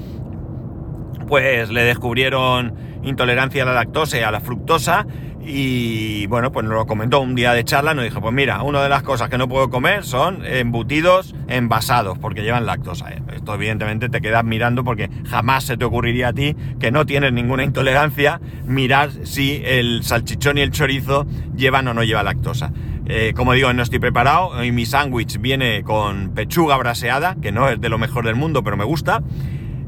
pues 1.28 1.70
le 1.70 1.84
descubrieron 1.84 2.74
intolerancia 3.04 3.64
a 3.64 3.66
la 3.66 3.74
lactosa 3.74 4.18
y 4.18 4.22
a 4.22 4.32
la 4.32 4.40
fructosa 4.40 5.06
y 5.50 6.28
bueno, 6.28 6.52
pues 6.52 6.66
nos 6.66 6.74
lo 6.74 6.86
comentó 6.86 7.22
un 7.22 7.34
día 7.34 7.54
de 7.54 7.64
charla, 7.64 7.94
nos 7.94 8.04
dijo, 8.04 8.20
pues 8.20 8.34
mira, 8.34 8.62
una 8.64 8.84
de 8.84 8.90
las 8.90 9.02
cosas 9.02 9.30
que 9.30 9.38
no 9.38 9.48
puedo 9.48 9.70
comer 9.70 10.04
son 10.04 10.46
embutidos 10.46 11.34
envasados 11.48 12.18
porque 12.20 12.42
llevan 12.42 12.66
lactosa. 12.66 13.10
Esto 13.34 13.54
evidentemente 13.54 14.10
te 14.10 14.20
quedas 14.20 14.44
mirando 14.44 14.84
porque 14.84 15.10
jamás 15.26 15.64
se 15.64 15.78
te 15.78 15.86
ocurriría 15.86 16.30
a 16.30 16.34
ti 16.34 16.56
que 16.82 16.92
no 16.92 17.06
tienes 17.06 17.32
ninguna 17.32 17.64
intolerancia 17.64 18.42
mirar 18.66 19.10
si 19.24 19.62
el 19.64 20.04
salchichón 20.04 20.58
y 20.58 20.62
el 20.62 20.72
chorizo 20.72 21.26
llevan 21.56 21.88
o 21.88 21.94
no 21.94 22.04
lleva 22.04 22.24
lactosa. 22.24 22.74
Eh, 23.06 23.32
como 23.34 23.54
digo, 23.54 23.72
no 23.72 23.84
estoy 23.84 24.00
preparado 24.00 24.62
y 24.66 24.74
mi 24.74 24.86
sándwich 24.86 25.40
viene 25.40 25.82
con 25.84 26.32
pechuga 26.32 26.76
braseada, 26.76 27.38
que 27.42 27.54
no 27.54 27.70
es 27.70 27.80
de 27.80 27.88
lo 27.88 27.98
mejor 27.98 28.26
del 28.26 28.36
mundo, 28.36 28.66
pero 28.66 28.76
me 28.76 28.84
gusta. 28.84 29.24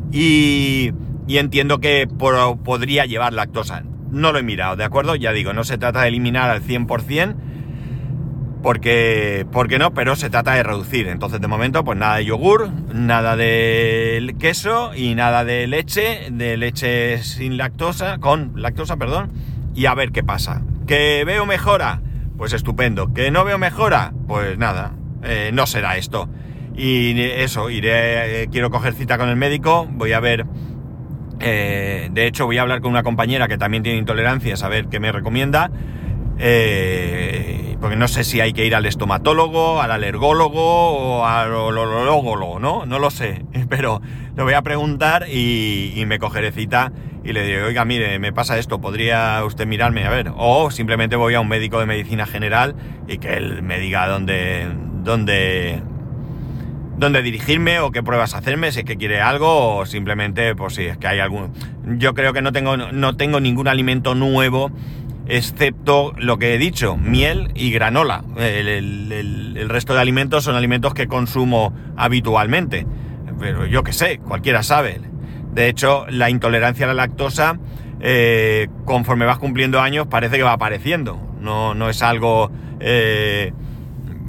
Y 0.09 0.93
y 1.29 1.37
entiendo 1.37 1.79
que 1.79 2.07
podría 2.07 3.05
llevar 3.05 3.33
lactosa. 3.33 3.83
No 4.09 4.31
lo 4.31 4.39
he 4.39 4.43
mirado, 4.43 4.75
¿de 4.75 4.83
acuerdo? 4.83 5.15
Ya 5.15 5.31
digo, 5.31 5.53
no 5.53 5.63
se 5.63 5.77
trata 5.77 6.01
de 6.01 6.07
eliminar 6.07 6.49
al 6.49 6.63
100%, 6.63 7.35
porque, 8.63 9.45
porque 9.51 9.77
no, 9.77 9.93
pero 9.93 10.15
se 10.15 10.31
trata 10.31 10.55
de 10.55 10.63
reducir. 10.63 11.07
Entonces, 11.07 11.39
de 11.39 11.47
momento, 11.47 11.83
pues 11.83 11.99
nada 11.99 12.15
de 12.15 12.25
yogur, 12.25 12.71
nada 12.95 13.35
de 13.35 14.35
queso 14.39 14.95
y 14.95 15.13
nada 15.13 15.45
de 15.45 15.67
leche, 15.67 16.29
de 16.31 16.57
leche 16.57 17.21
sin 17.21 17.57
lactosa, 17.57 18.17
con 18.17 18.53
lactosa, 18.55 18.97
perdón, 18.97 19.31
y 19.75 19.85
a 19.85 19.93
ver 19.93 20.11
qué 20.11 20.23
pasa. 20.23 20.63
¿Que 20.87 21.25
veo 21.27 21.45
mejora? 21.45 22.01
Pues 22.39 22.53
estupendo. 22.53 23.13
¿Que 23.13 23.29
no 23.29 23.45
veo 23.45 23.59
mejora? 23.59 24.13
Pues 24.27 24.57
nada, 24.57 24.93
eh, 25.21 25.51
no 25.53 25.67
será 25.67 25.95
esto. 25.95 26.27
Y 26.75 27.21
eso, 27.21 27.69
iré, 27.69 28.41
eh, 28.41 28.47
quiero 28.51 28.71
coger 28.71 28.93
cita 28.95 29.19
con 29.19 29.29
el 29.29 29.35
médico, 29.35 29.87
voy 29.91 30.13
a 30.13 30.19
ver 30.19 30.47
eh, 31.39 32.09
de 32.11 32.27
hecho, 32.27 32.45
voy 32.45 32.57
a 32.57 32.61
hablar 32.61 32.81
con 32.81 32.91
una 32.91 33.03
compañera 33.03 33.47
que 33.47 33.57
también 33.57 33.83
tiene 33.83 33.99
intolerancia, 33.99 34.55
a 34.61 34.67
ver 34.67 34.87
qué 34.87 34.99
me 34.99 35.11
recomienda. 35.11 35.71
Eh, 36.41 37.75
porque 37.81 37.95
no 37.95 38.07
sé 38.07 38.23
si 38.23 38.41
hay 38.41 38.53
que 38.53 38.65
ir 38.65 38.75
al 38.75 38.85
estomatólogo, 38.85 39.81
al 39.81 39.91
alergólogo 39.91 41.19
o 41.19 41.25
al 41.25 41.53
olólogo, 41.53 42.59
¿no? 42.59 42.85
No 42.85 42.99
lo 42.99 43.09
sé, 43.09 43.45
pero 43.69 44.01
lo 44.35 44.43
voy 44.43 44.53
a 44.53 44.61
preguntar 44.61 45.27
y, 45.29 46.03
me 46.07 46.19
cogeré 46.19 46.51
cita 46.51 46.91
y 47.23 47.33
le 47.33 47.43
diré, 47.43 47.63
oiga, 47.63 47.85
mire, 47.85 48.17
me 48.19 48.33
pasa 48.33 48.57
esto, 48.57 48.79
¿podría 48.79 49.43
usted 49.45 49.67
mirarme? 49.67 50.05
A 50.05 50.09
ver, 50.09 50.31
o 50.35 50.71
simplemente 50.71 51.15
voy 51.15 51.35
a 51.35 51.41
un 51.41 51.47
médico 51.47 51.79
de 51.79 51.85
medicina 51.85 52.25
general 52.25 52.75
y 53.07 53.17
que 53.17 53.33
él 53.33 53.61
me 53.61 53.79
diga 53.79 54.07
dónde, 54.07 54.67
dónde, 55.03 55.81
dónde 56.99 57.21
dirigirme 57.21 57.79
o 57.79 57.91
qué 57.91 58.03
pruebas 58.03 58.35
hacerme, 58.35 58.71
si 58.71 58.79
es 58.79 58.85
que 58.85 58.97
quiere 58.97 59.21
algo 59.21 59.77
o 59.77 59.85
simplemente, 59.85 60.53
pues 60.55 60.75
si 60.75 60.83
es 60.83 60.97
que 60.97 61.07
hay 61.07 61.19
algún... 61.19 61.53
Yo 61.97 62.13
creo 62.13 62.33
que 62.33 62.41
no 62.41 62.51
tengo, 62.51 62.77
no 62.77 63.15
tengo 63.15 63.39
ningún 63.39 63.67
alimento 63.67 64.15
nuevo 64.15 64.71
excepto 65.29 66.13
lo 66.17 66.37
que 66.37 66.55
he 66.55 66.57
dicho, 66.57 66.97
miel 66.97 67.51
y 67.55 67.71
granola. 67.71 68.23
El, 68.37 69.69
resto 69.69 69.93
de 69.93 70.01
alimentos 70.01 70.43
son 70.43 70.55
alimentos 70.55 70.93
que 70.93 71.07
consumo 71.07 71.73
habitualmente. 71.95 72.85
Pero 73.39 73.65
yo 73.65 73.83
qué 73.83 73.93
sé, 73.93 74.17
cualquiera 74.17 74.63
sabe. 74.63 74.99
De 75.53 75.69
hecho, 75.69 76.05
la 76.09 76.29
intolerancia 76.29 76.85
a 76.85 76.87
la 76.87 76.95
lactosa, 76.95 77.59
eh, 78.01 78.67
conforme 78.85 79.25
vas 79.25 79.37
cumpliendo 79.37 79.79
años, 79.79 80.07
parece 80.07 80.37
que 80.37 80.43
va 80.43 80.53
apareciendo. 80.53 81.21
No, 81.39 81.73
no 81.73 81.89
es 81.89 82.01
algo... 82.01 82.51
Eh, 82.79 83.53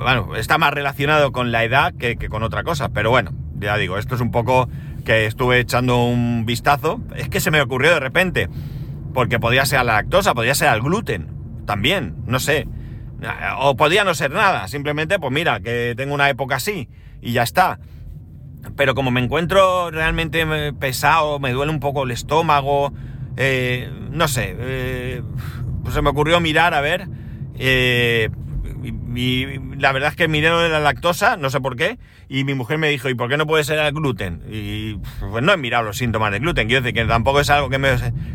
bueno, 0.00 0.34
está 0.36 0.58
más 0.58 0.72
relacionado 0.72 1.30
con 1.30 1.52
la 1.52 1.62
edad 1.64 1.92
que, 1.94 2.16
con 2.28 2.42
otra 2.42 2.64
cosa, 2.64 2.88
pero 2.88 3.10
bueno, 3.10 3.32
ya 3.58 3.76
digo, 3.76 3.98
esto 3.98 4.14
es 4.14 4.20
un 4.20 4.30
poco 4.30 4.68
que 5.04 5.26
estuve 5.26 5.60
echando 5.60 6.04
un 6.04 6.44
vistazo, 6.46 7.00
es 7.16 7.28
que 7.28 7.40
se 7.40 7.50
me 7.50 7.60
ocurrió 7.60 7.90
de 7.90 8.00
repente, 8.00 8.48
porque 9.12 9.38
podría 9.38 9.66
ser 9.66 9.84
la 9.84 9.94
lactosa, 9.94 10.34
podría 10.34 10.54
ser 10.54 10.72
el 10.74 10.80
gluten, 10.80 11.28
también, 11.66 12.16
no 12.26 12.40
sé, 12.40 12.66
o 13.58 13.76
podría 13.76 14.04
no 14.04 14.14
ser 14.14 14.30
nada, 14.30 14.66
simplemente, 14.68 15.18
pues 15.18 15.32
mira, 15.32 15.60
que 15.60 15.94
tengo 15.96 16.14
una 16.14 16.30
época 16.30 16.56
así 16.56 16.88
y 17.20 17.32
ya 17.32 17.42
está. 17.42 17.78
Pero 18.76 18.94
como 18.94 19.10
me 19.10 19.20
encuentro 19.20 19.90
realmente 19.90 20.72
pesado, 20.74 21.38
me 21.38 21.52
duele 21.52 21.72
un 21.72 21.80
poco 21.80 22.04
el 22.04 22.10
estómago, 22.10 22.92
eh, 23.36 23.90
no 24.10 24.28
sé, 24.28 24.54
eh, 24.58 25.22
pues 25.82 25.94
se 25.94 26.02
me 26.02 26.10
ocurrió 26.10 26.40
mirar 26.40 26.74
a 26.74 26.80
ver, 26.80 27.08
eh, 27.58 28.30
y, 28.82 29.58
la 29.78 29.92
verdad 29.92 30.10
es 30.10 30.16
que 30.16 30.28
miré 30.28 30.48
lo 30.48 30.60
de 30.60 30.68
la 30.68 30.80
lactosa, 30.80 31.36
no 31.36 31.50
sé 31.50 31.60
por 31.60 31.76
qué, 31.76 31.98
y 32.28 32.44
mi 32.44 32.54
mujer 32.54 32.78
me 32.78 32.88
dijo, 32.88 33.08
¿y 33.08 33.14
por 33.14 33.28
qué 33.28 33.36
no 33.36 33.46
puede 33.46 33.64
ser 33.64 33.78
el 33.78 33.92
gluten? 33.92 34.42
Y 34.50 34.94
pues 35.30 35.42
no 35.42 35.52
he 35.52 35.56
mirado 35.56 35.84
los 35.84 35.96
síntomas 35.96 36.32
del 36.32 36.40
gluten, 36.40 36.68
quiero 36.68 36.82
decir 36.82 36.94
que 36.94 37.04
tampoco 37.06 37.40
es 37.40 37.50
algo 37.50 37.68
que, 37.68 37.78
me, 37.78 37.90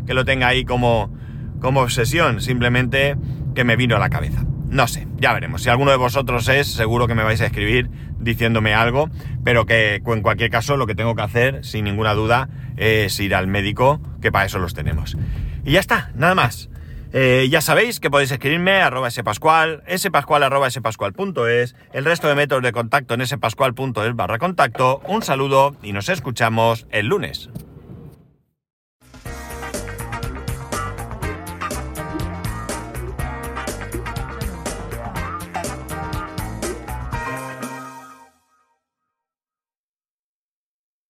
que 0.06 0.14
lo 0.14 0.24
tenga 0.24 0.48
ahí 0.48 0.64
como, 0.64 1.12
como 1.60 1.80
obsesión, 1.80 2.40
simplemente 2.40 3.16
que 3.54 3.64
me 3.64 3.76
vino 3.76 3.96
a 3.96 3.98
la 3.98 4.10
cabeza. 4.10 4.44
No 4.68 4.88
sé, 4.88 5.06
ya 5.18 5.32
veremos. 5.32 5.62
Si 5.62 5.68
alguno 5.68 5.92
de 5.92 5.96
vosotros 5.96 6.48
es, 6.48 6.66
seguro 6.66 7.06
que 7.06 7.14
me 7.14 7.22
vais 7.22 7.40
a 7.40 7.46
escribir 7.46 7.88
diciéndome 8.18 8.74
algo, 8.74 9.08
pero 9.44 9.64
que 9.64 10.02
en 10.04 10.22
cualquier 10.22 10.50
caso 10.50 10.76
lo 10.76 10.86
que 10.86 10.94
tengo 10.94 11.14
que 11.14 11.22
hacer, 11.22 11.64
sin 11.64 11.84
ninguna 11.84 12.14
duda, 12.14 12.48
es 12.76 13.18
ir 13.20 13.34
al 13.34 13.46
médico, 13.46 14.00
que 14.20 14.32
para 14.32 14.44
eso 14.44 14.58
los 14.58 14.74
tenemos. 14.74 15.16
Y 15.64 15.72
ya 15.72 15.80
está, 15.80 16.10
nada 16.14 16.34
más. 16.34 16.68
Eh, 17.18 17.48
ya 17.48 17.62
sabéis 17.62 17.98
que 17.98 18.10
podéis 18.10 18.30
escribirme 18.30 18.82
arroba 18.82 19.10
spascual, 19.10 19.82
spascual 19.96 20.42
arroba 20.42 20.68
el 20.68 22.04
resto 22.04 22.28
de 22.28 22.34
métodos 22.34 22.62
de 22.62 22.72
contacto 22.72 23.14
en 23.14 23.26
spascual.es 23.26 24.14
barra 24.14 24.38
contacto. 24.38 25.00
Un 25.08 25.22
saludo 25.22 25.74
y 25.82 25.94
nos 25.94 26.10
escuchamos 26.10 26.86
el 26.90 27.06
lunes. 27.06 27.48